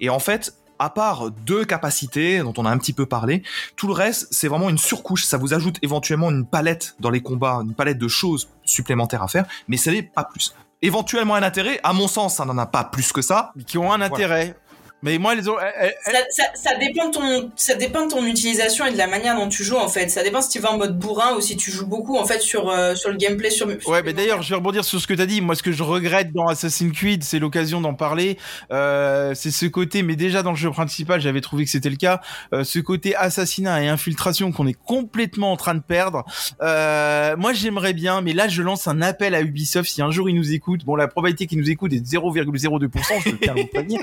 [0.02, 3.44] Et en fait, à part deux capacités dont on a un petit peu parlé,
[3.76, 5.24] tout le reste, c'est vraiment une surcouche.
[5.24, 9.28] Ça vous ajoute éventuellement une palette dans les combats, une palette de choses supplémentaires à
[9.28, 10.54] faire, mais ce n'est pas plus.
[10.82, 13.54] Éventuellement un intérêt, à mon sens, ça n'en a pas plus que ça.
[13.66, 14.58] qui ont un intérêt.
[15.04, 18.12] Mais moi, les autres, elles- elles- Ça, ça, ça dépend de ton, ça dépend de
[18.12, 20.10] ton utilisation et de la manière dont tu joues en fait.
[20.10, 22.40] Ça dépend si tu vas en mode bourrin ou si tu joues beaucoup en fait
[22.42, 23.68] sur euh, sur le gameplay sur.
[23.68, 25.42] Ouais, mais d'ailleurs, je vais rebondir sur ce que tu as dit.
[25.42, 28.38] Moi, ce que je regrette dans Assassin's Creed, c'est l'occasion d'en parler.
[28.72, 31.98] Euh, c'est ce côté, mais déjà dans le jeu principal, j'avais trouvé que c'était le
[31.98, 32.22] cas.
[32.54, 36.24] euh, ce côté assassinat et infiltration qu'on est complètement en train de perdre.
[36.62, 39.90] Euh, moi, j'aimerais bien, mais là, je lance un appel à Ubisoft.
[39.90, 42.90] Si un jour ils nous écoutent, bon, la probabilité qu'ils nous écoutent est de 0,02%,
[43.26, 44.00] je tiens à vous prévenir.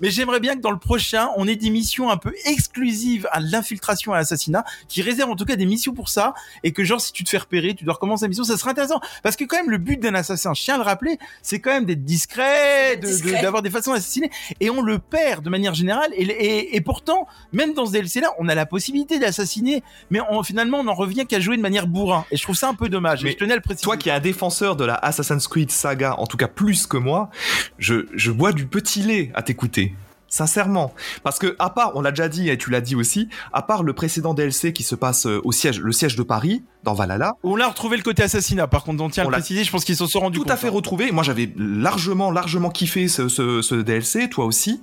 [0.00, 3.28] Mais j'aimerais j'aimerais bien que dans le prochain, on ait des missions un peu exclusives
[3.32, 6.34] à l'infiltration et à l'assassinat, qui réservent en tout cas des missions pour ça,
[6.64, 8.70] et que genre si tu te fais repérer, tu dois recommencer la mission, ça serait
[8.70, 9.00] intéressant.
[9.22, 11.70] Parce que quand même le but d'un assassin, je tiens à le rappeler, c'est quand
[11.70, 13.42] même d'être discret, de- de- Discret.
[13.42, 14.30] d'avoir des façons d'assassiner,
[14.60, 16.10] et on le perd de manière générale.
[16.14, 20.42] Et, et, et pourtant, même dans ce DLC-là, on a la possibilité d'assassiner, mais on,
[20.42, 22.24] finalement, on en revient qu'à jouer de manière bourrin.
[22.30, 23.22] Et je trouve ça un peu dommage.
[23.22, 23.84] Mais Mais je tenais à le préciser.
[23.84, 26.96] Toi qui es un défenseur de la Assassin's Creed saga, en tout cas plus que
[26.96, 27.30] moi,
[27.78, 29.94] je, je bois du petit lait à t'écouter.
[30.30, 30.94] Sincèrement.
[31.24, 33.82] Parce que, à part, on l'a déjà dit et tu l'as dit aussi, à part
[33.82, 37.34] le précédent DLC qui se passe euh, au siège, le siège de Paris, dans Valhalla,
[37.42, 38.66] On a retrouvé le côté assassinat.
[38.66, 39.64] Par contre, on tient à le l'a préciser.
[39.64, 40.52] Je pense qu'ils s'en sont rendus tout compte.
[40.52, 40.72] à fait hein.
[40.72, 41.12] retrouvé.
[41.12, 44.80] Moi, j'avais largement, largement kiffé ce, ce, ce DLC, toi aussi.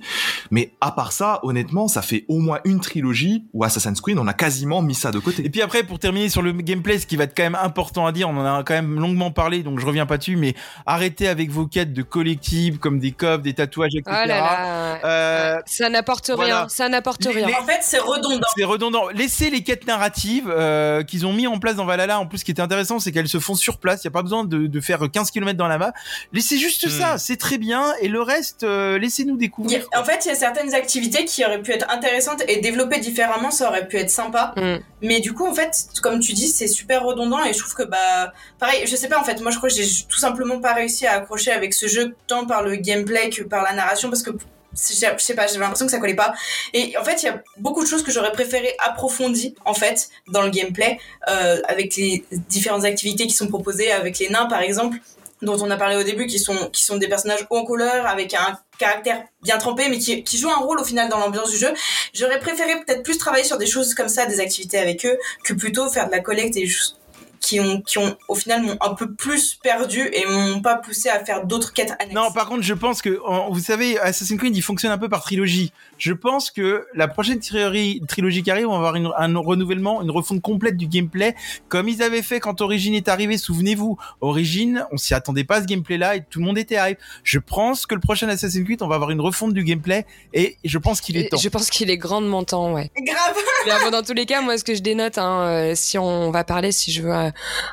[0.50, 4.26] Mais à part ça, honnêtement, ça fait au moins une trilogie où Assassin's Creed, on
[4.28, 5.48] a quasiment mis ça de Et côté.
[5.50, 8.12] puis après, pour terminer sur le gameplay, ce qui va être quand même important à
[8.12, 10.54] dire, on en a quand même longuement parlé, donc je reviens pas dessus, mais
[10.86, 14.04] arrêtez avec vos quêtes de collectibles comme des coffres, des tatouages, etc.
[14.24, 14.98] Oh là là.
[15.04, 16.60] Euh, Ça n'apporte voilà.
[16.60, 16.68] rien.
[16.68, 17.46] Ça n'apporte rien.
[17.46, 18.46] les- En fait, c'est redondant.
[18.56, 19.08] C'est redondant.
[19.08, 22.18] Laissez les quêtes narratives euh, qu'ils ont mis en place dans Valhalla.
[22.20, 24.04] En plus, ce qui était intéressant, c'est qu'elles se font sur place.
[24.04, 25.92] Il n'y a pas besoin de, de faire 15 km dans la map.
[26.32, 26.90] Laissez juste Hmm.
[26.90, 27.18] ça.
[27.18, 27.92] C'est très bien.
[28.00, 29.84] Et le reste, euh, laissez-nous découvrir.
[29.92, 32.98] a- En fait, il y a certaines activités qui auraient pu être intéressantes et développées
[33.00, 34.52] différemment, ça aurait pu être sympa.
[34.56, 34.76] Mm.
[35.02, 35.70] Mais du coup, en fait,
[36.02, 39.18] comme tu dis, c'est super redondant et je trouve que bah, pareil, je sais pas
[39.18, 41.86] en fait, moi je crois que j'ai tout simplement pas réussi à accrocher avec ce
[41.86, 44.30] jeu tant par le gameplay que par la narration parce que
[44.78, 46.34] je sais pas, j'avais l'impression que ça collait pas.
[46.72, 50.08] Et en fait, il y a beaucoup de choses que j'aurais préféré approfondir en fait
[50.28, 50.98] dans le gameplay
[51.28, 54.98] euh, avec les différentes activités qui sont proposées avec les nains par exemple
[55.42, 58.06] dont on a parlé au début, qui sont, qui sont des personnages haut en couleur,
[58.06, 61.50] avec un caractère bien trempé, mais qui, qui jouent un rôle au final dans l'ambiance
[61.50, 61.72] du jeu.
[62.12, 65.54] J'aurais préféré peut-être plus travailler sur des choses comme ça, des activités avec eux, que
[65.54, 66.98] plutôt faire de la collecte et des choses
[67.40, 71.08] qui ont, qui ont au final m'ont un peu plus perdu et m'ont pas poussé
[71.08, 72.14] à faire d'autres quêtes annexes.
[72.14, 73.18] Non, par contre, je pense que,
[73.50, 75.72] vous savez, Assassin's Creed, il fonctionne un peu par trilogie.
[75.98, 80.02] Je pense que la prochaine trilogie, trilogie qui arrive, on va avoir une- un renouvellement,
[80.02, 81.34] une refonte complète du gameplay,
[81.68, 83.38] comme ils avaient fait quand Origin est arrivé.
[83.38, 86.98] Souvenez-vous, Origin, on s'y attendait pas à ce gameplay-là et tout le monde était hype.
[87.24, 90.56] Je pense que le prochain Assassin's Creed, on va avoir une refonte du gameplay et
[90.64, 91.36] je pense qu'il est temps.
[91.36, 92.90] Je pense qu'il est grandement temps, ouais.
[92.96, 93.36] Grave
[93.66, 96.30] Mais bon, dans tous les cas, moi, ce que je dénote, hein, euh, si on
[96.30, 97.27] va parler, si je veux euh,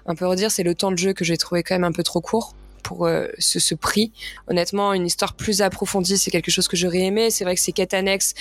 [0.06, 2.03] un peu redire, c'est le temps de jeu que j'ai trouvé quand même un peu
[2.03, 4.12] trop court pour euh, ce, ce prix.
[4.47, 7.32] Honnêtement, une histoire plus approfondie, c'est quelque chose que j'aurais aimé.
[7.32, 8.36] C'est vrai que ces quêtes annexes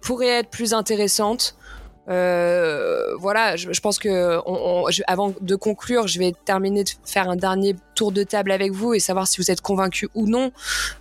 [0.00, 1.56] pourraient être plus intéressantes.
[2.08, 6.84] Euh, voilà, je, je pense que on, on- je- avant de conclure, je vais terminer
[6.84, 10.08] de faire un dernier tour de table avec vous et savoir si vous êtes convaincu
[10.14, 10.52] ou non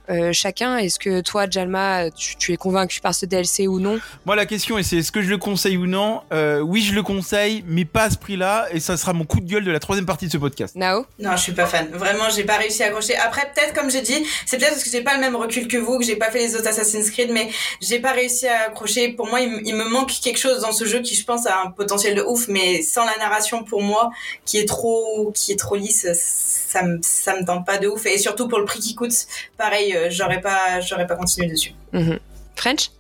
[0.09, 0.77] euh, chacun.
[0.77, 3.99] Est-ce que toi, Jalma, tu, tu es convaincu par ce DLC ou non?
[4.25, 6.21] Moi, la question est, c'est est-ce que je le conseille ou non?
[6.33, 9.39] Euh, Oui, je le conseille, mais pas à ce prix-là et ça sera mon coup
[9.39, 10.75] de gueule de la troisième partie de ce podcast.
[10.75, 11.05] Nao?
[11.19, 11.87] Non, je suis pas fan.
[11.93, 13.15] Vraiment, j'ai pas réussi à accrocher.
[13.15, 15.77] Après, peut-être, comme j'ai dit, c'est peut-être parce que j'ai pas le même recul que
[15.77, 17.49] vous, que j'ai pas fait les autres Assassin's Creed, mais
[17.81, 19.09] j'ai pas réussi à accrocher.
[19.13, 21.71] Pour moi, il me manque quelque chose dans ce jeu qui, je pense, a un
[21.71, 24.09] potentiel de ouf, mais sans la narration, pour moi,
[24.45, 28.05] qui est trop, qui est trop lisse, ça me, ça me tente pas de ouf.
[28.05, 29.13] Et surtout pour le prix qui coûte,
[29.57, 31.73] pareil, euh, j'aurais pas, j'aurais pas continué dessus.
[31.93, 32.19] Mhm.
[32.55, 32.91] French?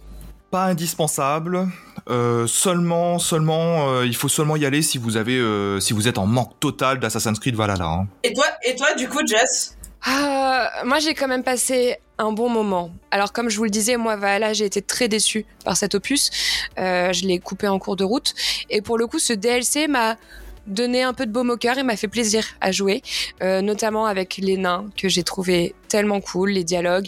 [0.51, 1.67] Pas indispensable.
[2.09, 6.07] euh, seulement, seulement, euh, il faut seulement y aller si vous avez, euh, si vous
[6.07, 7.85] êtes en manque total d'Assassin's Creed Valhalla.
[7.85, 8.07] hein.
[8.23, 9.77] Et toi, et toi, du coup, Jess?
[10.05, 12.91] Ah, moi, j'ai quand même passé un bon moment.
[13.11, 16.31] Alors, comme je vous le disais, moi, Valhalla, j'ai été très déçue par cet opus.
[16.77, 18.33] Euh, je l'ai coupé en cours de route.
[18.69, 20.17] Et pour le coup, ce DLC m'a
[20.69, 23.01] donné un peu de baume au cœur et m'a fait plaisir à jouer,
[23.41, 27.07] euh, notamment avec les nains que j'ai trouvé tellement cool, les dialogues.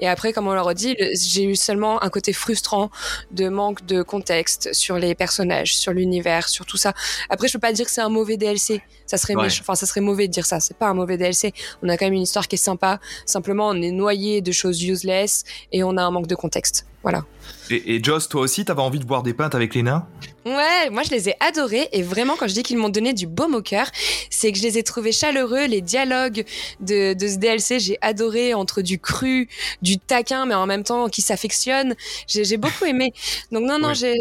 [0.00, 2.90] Et après, comme on l'a redit, le- j'ai eu seulement un côté frustrant
[3.30, 6.94] de manque de contexte sur les personnages, sur l'univers, sur tout ça.
[7.28, 8.80] Après, je peux pas dire que c'est un mauvais DLC.
[9.06, 9.42] Ça serait Ouais.
[9.44, 10.60] méchant- enfin, ça serait mauvais de dire ça.
[10.60, 11.52] C'est pas un mauvais DLC.
[11.82, 12.98] On a quand même une histoire qui est sympa.
[13.26, 16.86] Simplement, on est noyé de choses useless et on a un manque de contexte.
[17.02, 17.24] Voilà.
[17.70, 20.06] Et, et Joss, toi aussi, t'avais envie de boire des pintes avec les nains?
[20.44, 23.28] Ouais, moi je les ai adorés et vraiment quand je dis qu'ils m'ont donné du
[23.28, 23.86] baume au cœur,
[24.28, 25.66] c'est que je les ai trouvés chaleureux.
[25.66, 26.44] Les dialogues
[26.80, 29.48] de, de ce DLC, j'ai adoré entre du cru,
[29.82, 31.94] du taquin, mais en même temps qui s'affectionne.
[32.26, 33.12] J'ai beaucoup aimé.
[33.52, 33.94] Donc non, non, Ouais.
[33.94, 34.16] j'ai-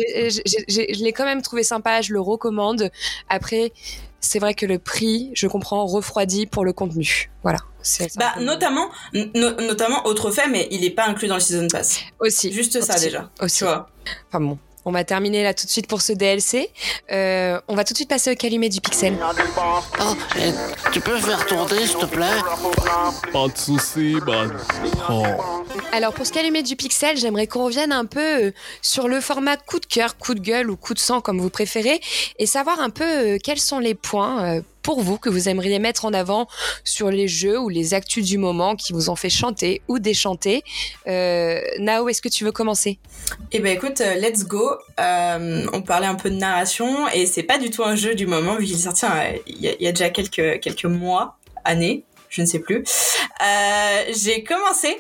[0.94, 2.02] je l'ai quand même trouvé sympa.
[2.02, 2.92] Je le recommande.
[3.30, 3.72] Après,
[4.22, 7.30] c'est vrai que le prix, je comprends, refroidi pour le contenu.
[7.44, 7.60] Voilà.
[8.18, 12.00] Bah, notamment, no- notamment, autre fait, mais il est pas inclus dans le Season Pass.
[12.20, 12.52] aussi.
[12.54, 13.30] Juste ça, déjà.
[13.42, 13.58] Aussi.
[13.60, 13.90] Tu vois.
[14.30, 14.58] Enfin bon.
[14.86, 16.70] On va terminer là tout de suite pour ce DLC.
[17.12, 19.16] Euh, on va tout de suite passer au calumet du pixel.
[20.00, 20.52] Oh, et
[20.92, 22.26] tu peux faire tourner, s'il te plaît?
[23.32, 24.52] Pas de soucis, man.
[25.10, 25.24] Oh.
[25.92, 28.52] Alors pour ce calumet du pixel, j'aimerais qu'on revienne un peu euh,
[28.82, 31.50] sur le format coup de cœur, coup de gueule ou coup de sang comme vous
[31.50, 32.02] préférez,
[32.40, 36.06] et savoir un peu euh, quels sont les points pour vous que vous aimeriez mettre
[36.06, 36.48] en avant
[36.84, 40.64] sur les jeux ou les actus du moment qui vous ont fait chanter ou déchanter.
[41.08, 43.00] Euh, Nao, est-ce que tu veux commencer?
[43.52, 44.72] Eh ben écoute, euh, let's go.
[45.00, 48.28] Euh, on parlait un peu de narration et c'est pas du tout un jeu du
[48.28, 50.86] moment vu qu'il est sorti euh, il y, a- il y a déjà quelques quelques
[50.86, 52.84] mois, années, je ne sais plus.
[53.44, 54.98] Euh, J'ai commencé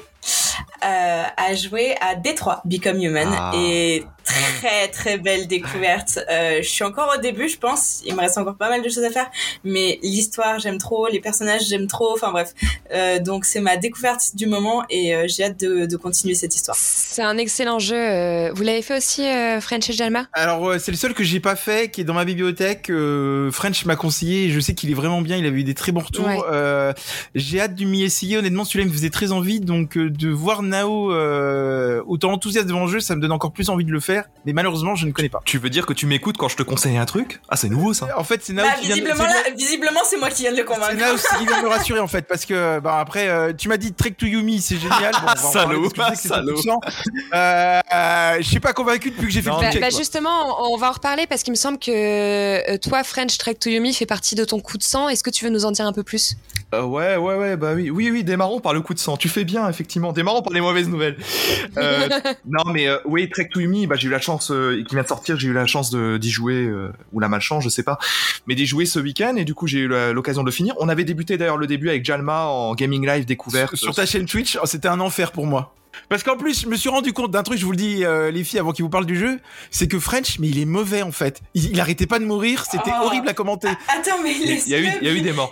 [0.84, 3.52] euh, à jouer à Détroit Become Human Ah.
[3.56, 4.04] et
[4.60, 6.20] très très belle découverte.
[6.30, 8.02] Euh, je suis encore au début, je pense.
[8.06, 9.30] Il me reste encore pas mal de choses à faire,
[9.64, 12.14] mais l'histoire j'aime trop, les personnages j'aime trop.
[12.14, 12.54] Enfin bref,
[12.94, 16.56] Euh, donc c'est ma découverte du moment et euh, j'ai hâte de, de continuer cette
[16.56, 16.76] histoire.
[16.78, 18.52] C'est un excellent jeu.
[18.54, 20.28] Vous l'avez fait aussi, euh, French et Jalma?
[20.34, 22.90] Alors euh, c'est le seul que j'ai pas fait, qui est dans ma bibliothèque.
[22.90, 25.38] Euh, French m'a conseillé, et je sais qu'il est vraiment bien.
[25.38, 26.26] Il avait eu des très bons retours.
[26.26, 26.38] Ouais.
[26.52, 26.94] Euh,
[27.36, 28.38] j'ai hâte de m'y essayer.
[28.38, 29.60] Honnêtement, celui-là me faisait très envie.
[29.60, 33.52] Donc euh, de voir Nao euh, autant enthousiaste devant le jeu, ça me donne encore
[33.54, 34.21] plus envie de le faire.
[34.46, 35.42] Mais malheureusement, je ne connais pas.
[35.46, 37.40] Tu veux dire que tu m'écoutes quand je te conseille un truc?
[37.50, 38.08] Ah, c'est nouveau ça.
[38.18, 40.42] En fait, c'est Nao Bah, qui vient de- visiblement, c'est- là, visiblement, c'est moi qui
[40.44, 40.96] viens de le C'est convaincre.
[40.96, 43.78] Nao qui vient de me rassurer en fait parce que bah après euh, tu m'as
[43.78, 46.80] dit Trek to Yumi c'est génial bon, on va en parler Salaud, c'est salaud.
[47.34, 49.90] euh, euh, je suis pas convaincu depuis que j'ai fait Non, le Bah, check bah,
[49.90, 53.70] justement, on va en reparler parce qu'il me semble que euh, toi, French Trek to
[53.70, 55.10] Yumi, fait partie de ton coup de sang.
[55.10, 56.36] Est-ce que tu veux nous en dire un peu plus?
[56.74, 59.18] Euh, ouais, ouais, ouais, bah oui, oui, oui, démarrons par le coup de sang.
[59.18, 60.14] Tu fais bien, effectivement.
[60.14, 61.18] Démarrons par les mauvaises nouvelles.
[61.78, 62.08] Euh,
[62.46, 65.04] non, mais euh, oui, Trek to Yumi, bah j'ai eu la chance, euh, qui vient
[65.04, 67.98] de sortir, j'ai eu la chance d'y jouer euh, ou la malchance, je sais pas,
[68.48, 70.74] mais d'y jouer ce week-end et du coup j'ai eu l'occasion de le finir.
[70.80, 73.76] On avait débuté d'ailleurs le début avec Jalma en gaming live découverte.
[73.76, 75.74] sur ta chaîne Twitch, oh, c'était un enfer pour moi.
[76.10, 78.32] Parce qu'en plus, je me suis rendu compte d'un truc, je vous le dis, euh,
[78.32, 79.40] les filles, avant qu'ils vous parlent du jeu,
[79.72, 81.42] c'est que French, mais il est mauvais en fait.
[81.54, 83.06] Il, il arrêtait pas de mourir, c'était Oh.
[83.06, 83.68] horrible à commenter.
[83.68, 85.52] Attends, mais Il y a- il y a eu, il y a eu des morts.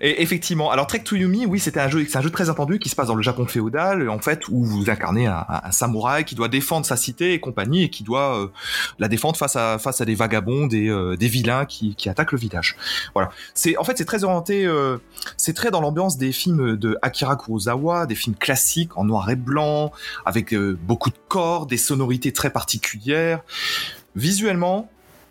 [0.00, 2.78] Et effectivement, alors Trek to Yumi, oui, c'était un jeu, c'est un jeu très attendu
[2.78, 5.70] qui se passe dans le Japon féodal, en fait, où vous incarnez un, un- un
[5.72, 8.46] samouraï qui doit défendre sa cité et compagnie et qui doit euh,
[8.98, 12.32] la défendre face à face à des vagabonds, des, euh, des vilains qui, qui attaquent
[12.32, 12.76] le village.
[13.14, 13.30] Voilà.
[13.54, 14.98] C'est en fait c'est très orienté, euh,
[15.36, 19.36] c'est très dans l'ambiance des films de Akira Kurosawa, des films classiques en noir et
[19.36, 19.73] blanc,
[20.24, 23.40] avec euh, beaucoup de corps, des sonorités très particulières.
[24.16, 24.90] Visuellement,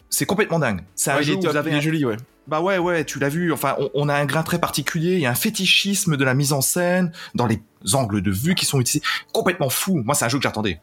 [0.09, 0.81] c'est complètement dingue.
[0.95, 2.17] C'est un Ouais, vous avez un- joli, ouais.
[2.47, 3.51] bah ouais, ouais, tu l'as vu.
[3.53, 5.13] Enfin, on, on a un grain très particulier.
[5.13, 7.61] Il y a un fétichisme de la mise en scène dans les
[7.93, 9.05] angles de vue qui sont utilisés.
[9.31, 10.01] Complètement fou.
[10.05, 10.79] Moi, c'est un jeu que j'attendais.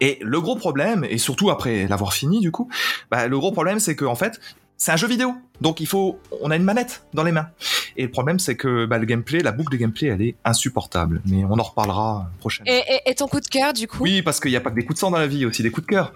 [0.00, 2.68] Et le gros problème, et surtout après l'avoir fini, du coup,
[3.10, 4.40] bah, le gros problème, c'est que en fait,
[4.76, 5.34] c'est un jeu vidéo.
[5.60, 7.48] Donc, il faut, on a une manette dans les mains.
[7.96, 11.22] Et le problème, c'est que bah, le gameplay, la boucle de gameplay, elle est insupportable.
[11.26, 12.70] Mais on en reparlera prochainement.
[12.70, 14.02] et, et- et ton coup de cœur, du coup?
[14.02, 15.42] Oui, parce qu'il n'y a pas que des coups de sang dans la vie, il
[15.42, 16.12] y a aussi des coups de cœur.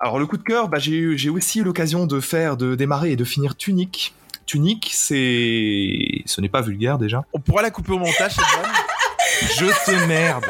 [0.00, 2.74] Alors le coup de cœur, bah, j'ai eu, j'ai aussi eu l'occasion de faire, de
[2.74, 4.14] démarrer et de finir Tunic.
[4.46, 7.22] Tunic, c'est, ce n'est pas vulgaire déjà.
[7.34, 8.32] On pourra la couper au montage.
[9.58, 10.44] Je te merde.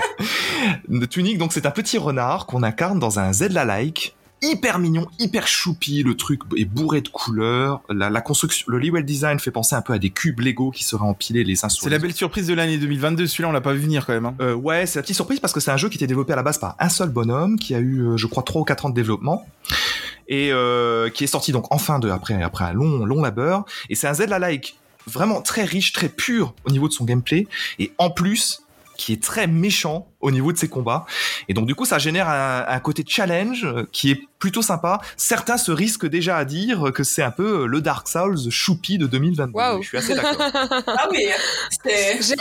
[1.11, 4.14] Tunic, donc c'est un petit renard qu'on incarne dans un Zelda-like.
[4.43, 7.82] Hyper mignon, hyper choupi, le truc est bourré de couleurs.
[7.91, 10.82] La, la construction, le level design fait penser un peu à des cubes Lego qui
[10.82, 13.53] seraient empilés les uns sur C'est les la belle surprise de l'année 2022, celui-là on
[13.53, 14.24] l'a pas vu venir quand même.
[14.24, 14.34] hein.
[14.41, 16.36] Euh, ouais, c'est la petite surprise parce que c'est un jeu qui était développé à
[16.36, 18.86] la base par un seul bonhomme qui a eu, euh, je crois, 3 ou 4
[18.86, 19.47] ans de développement
[20.28, 23.64] et euh, qui est sorti donc enfin de après après un long long labeur.
[23.91, 24.76] Et c'est un Zelda-like
[25.07, 27.47] vraiment très riche, très pur au niveau de son gameplay
[27.78, 28.62] et en plus
[28.97, 31.07] qui est très méchant au niveau de ses combats.
[31.49, 35.01] Et donc du coup, ça génère un, un côté challenge euh, qui est plutôt sympa.
[35.16, 38.97] Certains se risquent déjà à dire que c'est un peu euh, le Dark Souls choupi
[38.99, 39.53] de 2022.
[39.55, 39.83] Waouh.
[39.83, 40.37] Je suis assez d'accord.
[40.87, 41.27] Ah oui.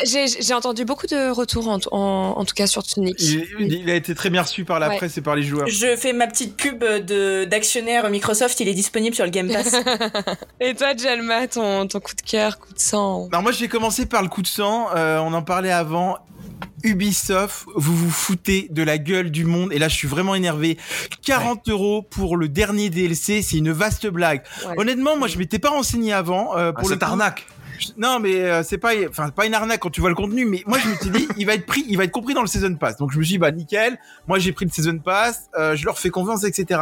[0.06, 3.16] J'ai- entendu beaucoup de retours, en, en- en tout cas sur Tunic.
[3.22, 4.98] Il, il a été très bien reçu par la Ouais.
[4.98, 5.68] presse et par les joueurs.
[5.68, 9.76] Je fais ma petite pub de d'actionnaire Microsoft, il est disponible sur le Game Pass.
[10.60, 13.28] Et toi, Jalma, ton, ton coup de cœur, coup de sang?
[13.32, 16.18] Alors moi j'ai commencé par le coup de sang, euh, on en parlait avant.
[16.84, 20.78] Ubisoft, vous vous foutez de la gueule du monde et là je suis vraiment énervé.
[21.26, 24.44] 40 euros pour le dernier DLC, c'est une vaste blague.
[24.66, 24.76] Ouais.
[24.78, 27.46] Honnêtement, moi je m'étais pas renseigné avant euh, Ah, pour cette arnaque.
[27.98, 30.64] Non mais euh, c'est pas, enfin pas une arnaque quand tu vois le contenu, mais
[30.66, 32.48] moi je me suis dit il va être pris, il va être compris dans le
[32.48, 32.98] season pass.
[32.98, 33.98] Donc je me suis dit bah nickel,
[34.28, 36.82] moi j'ai pris le season pass, euh, je leur fais confiance etc.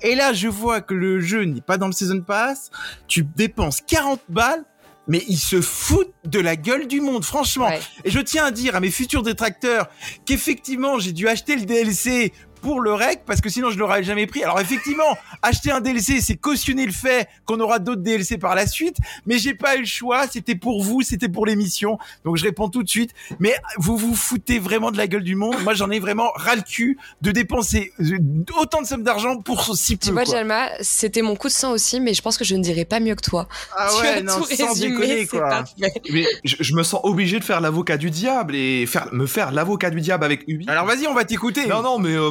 [0.00, 2.70] Et là je vois que le jeu n'est pas dans le season pass,
[3.06, 4.64] tu dépenses 40 balles.
[5.08, 7.68] Mais ils se foutent de la gueule du monde, franchement.
[7.68, 7.80] Ouais.
[8.04, 9.88] Et je tiens à dire à mes futurs détracteurs
[10.26, 14.26] qu'effectivement, j'ai dû acheter le DLC pour le rec parce que sinon je l'aurais jamais
[14.26, 14.42] pris.
[14.42, 18.66] Alors effectivement, acheter un DLC, c'est cautionner le fait qu'on aura d'autres DLC par la
[18.66, 18.96] suite,
[19.26, 21.98] mais j'ai pas eu le choix, c'était pour vous, c'était pour l'émission.
[22.24, 25.34] Donc je réponds tout de suite, mais vous vous foutez vraiment de la gueule du
[25.34, 25.56] monde.
[25.62, 28.18] Moi, j'en ai vraiment ras le cul de dépenser euh,
[28.58, 30.06] autant de sommes d'argent pour si peu.
[30.06, 30.34] Tu vois, quoi.
[30.34, 33.00] Jalma, c'était mon coup de sang aussi, mais je pense que je ne dirais pas
[33.00, 33.48] mieux que toi.
[33.76, 35.64] Ah tu ouais, as non, tout sans résumé, déconner quoi.
[36.10, 39.52] Mais je, je me sens obligé de faire l'avocat du diable et faire me faire
[39.52, 40.66] l'avocat du diable avec Ubi.
[40.68, 41.66] Alors vas-y, on va t'écouter.
[41.66, 42.30] non non mais euh,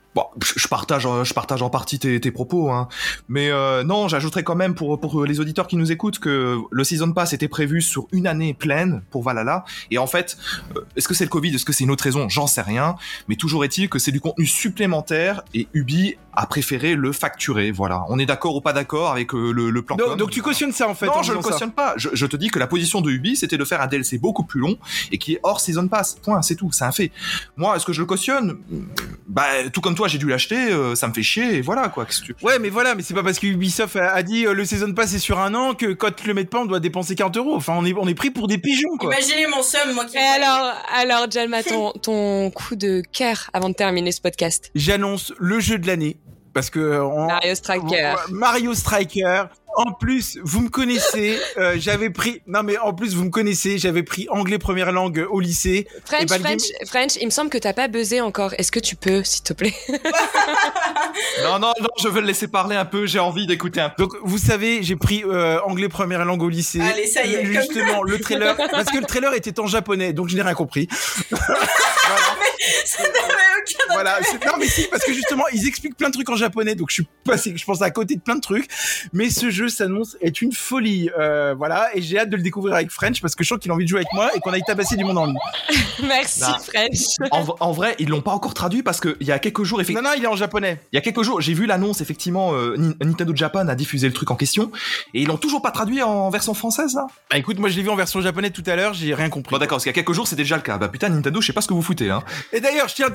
[0.13, 2.89] Bon, je partage, euh, je partage en partie tes, tes propos, hein.
[3.29, 6.83] mais euh, non, j'ajouterais quand même pour pour les auditeurs qui nous écoutent que le
[6.83, 10.37] season pass était prévu sur une année pleine pour Valhalla, et en fait,
[10.75, 12.95] euh, est-ce que c'est le Covid, est-ce que c'est une autre raison, j'en sais rien,
[13.29, 17.71] mais toujours est-il que c'est du contenu supplémentaire et Ubi a préféré le facturer.
[17.71, 19.95] Voilà, on est d'accord ou pas d'accord avec euh, le, le plan.
[19.95, 21.05] Donc, donc tu cautionnes ça en fait.
[21.05, 21.39] non, en je ça.
[21.39, 21.93] cautionne pas.
[21.97, 24.43] Je, je te dis que la position de Ubi, c'était de faire un DLC beaucoup
[24.43, 24.77] plus long
[25.11, 26.17] et qui est hors season pass.
[26.21, 27.11] Point, c'est tout, c'est un fait.
[27.57, 28.59] Moi, est-ce que je le cautionne?
[29.27, 30.71] Bah, tout comme toi, j'ai dû l'acheter.
[30.71, 32.05] euh, ça me fait chier et voilà quoi.
[32.05, 32.35] Que tu...
[32.41, 34.93] Ouais, mais voilà, mais c'est pas parce que Ubisoft a, a dit euh, le season
[34.93, 37.37] pass est sur un an que quand tu le mets pas, on doit dépenser 40
[37.37, 37.55] euros.
[37.55, 39.13] Enfin, on est, on est pris pour des pigeons, quoi.
[39.13, 40.17] Imaginez mon somme, moi qui.
[40.17, 44.71] Et alors, alors, Jalma, ton, ton coup de cœur avant de terminer ce podcast?
[44.75, 46.17] J'annonce le jeu de l'année.
[46.53, 48.13] Parce que euh, on- Mario Striker.
[48.29, 49.43] Mario Striker.
[49.77, 52.41] En plus, vous me connaissez, euh, j'avais pris.
[52.45, 55.87] Non, mais en plus, vous me connaissez, j'avais pris anglais première langue au lycée.
[56.05, 58.53] French, Et le game- French, French, il me semble que t'as pas buzzé encore.
[58.57, 59.73] Est-ce que tu peux, s'il te plaît
[61.43, 63.05] Non, non, non, je veux le laisser parler un peu.
[63.05, 64.03] J'ai envie d'écouter un peu.
[64.03, 66.81] Donc, vous savez, j'ai pris euh, anglais première langue au lycée.
[66.81, 70.13] Allez, ça y est, comme- Justement, le trailer, parce que le trailer était en japonais,
[70.13, 70.87] donc je n'ai rien compris.
[72.85, 73.11] Ça n'avait
[73.57, 76.35] aucun Voilà, c'est- non mais si parce que justement ils expliquent plein de trucs en
[76.35, 78.67] japonais donc je suis passé je pense à côté de plein de trucs
[79.13, 82.75] mais ce jeu s'annonce est une folie euh, voilà et j'ai hâte de le découvrir
[82.75, 84.51] avec French parce que je sens qu'il a envie de jouer avec moi et qu'on
[84.53, 85.37] aille tabasser du monde en ligne.
[86.07, 86.57] Merci, Bah.
[86.63, 87.29] French.
[87.59, 89.83] En, vrai, ils l'ont pas encore traduit parce que il y a quelques jours, Non
[89.83, 90.79] effectivement, non, il est en japonais.
[90.91, 92.01] il y a quelques jours, j'ai vu l'annonce.
[92.01, 94.71] Effectivement, euh, Ni- Nintendo Japan a diffusé le truc en question
[95.13, 97.07] et ils l'ont toujours pas traduit en version française là.
[97.29, 99.51] Bah écoute, moi je l'ai vu en version japonaise tout à l'heure, j'ai rien compris.
[99.53, 100.77] Bon d'accord, parce qu'il y a quelques jours, c'était déjà le cas.
[100.77, 102.23] Bah putain, Nintendo, je sais pas ce que vous foutez hein.
[102.53, 103.07] Et d'ailleurs, je tiens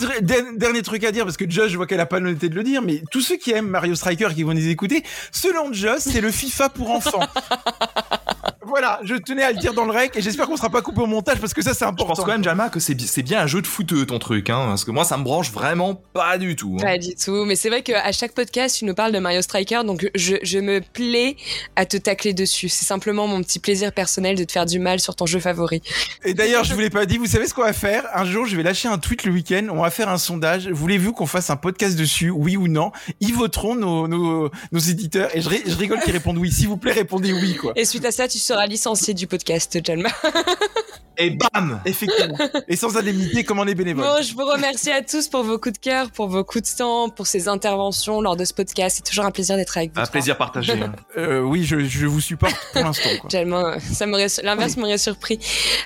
[0.54, 2.62] dernier truc à dire parce que Josh, je vois qu'elle a pas l'honnêteté de le
[2.62, 6.20] dire, mais tous ceux qui aiment Mario Striker qui vont les écouter, selon Josh, c'est
[6.20, 7.20] le FIFA pour enfants.
[8.66, 11.00] voilà, je tenais à le dire dans le rec et j'espère qu'on sera pas coupé
[11.00, 12.14] au montage parce que ça c'est Je important.
[12.14, 14.50] pense quand même, Jalma, que c'est bi- c'est bien un jeu de footeux ton truc,
[14.50, 16.76] hein, parce que moi, ça me branche vraiment pas du tout.
[16.78, 16.82] hein.
[16.82, 19.80] Pas du tout, mais c'est vrai qu'à chaque podcast, tu nous parles de Mario Striker,
[19.84, 21.36] donc je, je me plais
[21.76, 22.68] à te tacler dessus.
[22.68, 25.82] C'est simplement mon petit plaisir personnel de te faire du mal sur ton jeu favori.
[26.24, 28.04] Et d'ailleurs, je vous l'ai pas dit, vous savez ce qu'on va faire?
[28.14, 30.68] Un jour, je vais lâcher un tweet le week-end, on va faire un sondage.
[30.68, 32.92] Voulez-vous qu'on fasse un podcast dessus, oui ou non?
[33.20, 36.50] Ils voteront, nos, nos, nos éditeurs, et je, ri- je rigole qu'ils répondent oui.
[36.50, 37.72] S'il vous plaît, répondez oui, quoi.
[37.76, 40.08] Et suite à ça, tu licencié du podcast, Jalma.
[41.18, 42.36] Et bam Effectivement.
[42.68, 44.04] Et sans indemnité, comme on est bénévole.
[44.04, 46.76] Bon, je vous remercie à tous pour vos coups de cœur, pour vos coups de
[46.78, 48.96] temps, pour ces interventions lors de ce podcast.
[48.96, 50.00] C'est toujours un plaisir d'être avec vous.
[50.00, 50.12] Un trois.
[50.12, 50.72] plaisir partagé.
[50.72, 50.92] hein.
[51.16, 53.30] Euh, oui, je, je vous supporte pour l'instant, quoi.
[53.30, 55.38] Tellement, ça m'aurait, l'inverse m'aurait surpris.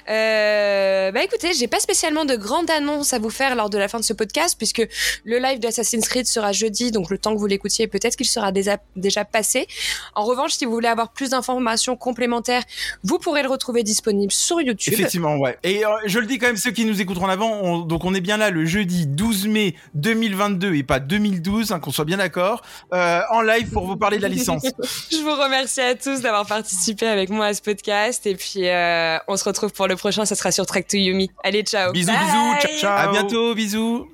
[0.08, 3.86] Euh, bah écoutez, j'ai pas spécialement de grandes annonces à vous faire lors de la
[3.88, 4.82] fin de ce podcast puisque
[5.24, 8.50] le live d'Assassin's Creed sera jeudi, donc le temps que vous l'écoutiez, peut-être qu'il sera
[8.50, 9.66] déjà, déjà passé.
[10.14, 12.62] En revanche, si vous voulez avoir plus d'informations complémentaires,
[13.04, 14.94] vous pourrez le retrouver disponible sur YouTube.
[15.20, 15.58] Effectivement, ouais.
[15.62, 18.04] Et euh, je le dis quand même, ceux qui nous écouteront en avant, on- donc
[18.04, 22.04] on est bien là le jeudi 12 mai 2022 et pas 2012, hein, qu'on soit
[22.04, 22.62] bien d'accord,
[22.92, 24.62] euh, en live pour vous parler de la licence.
[25.10, 29.18] Je vous remercie à tous d'avoir participé avec moi à ce podcast et puis euh,
[29.28, 31.30] on se retrouve pour le prochain, ça sera sur Track to Yumi.
[31.44, 31.92] Allez, ciao.
[31.92, 32.18] Bisous, Bye.
[32.24, 33.08] bisous, ciao, ciao.
[33.08, 34.08] à bientôt, bisous.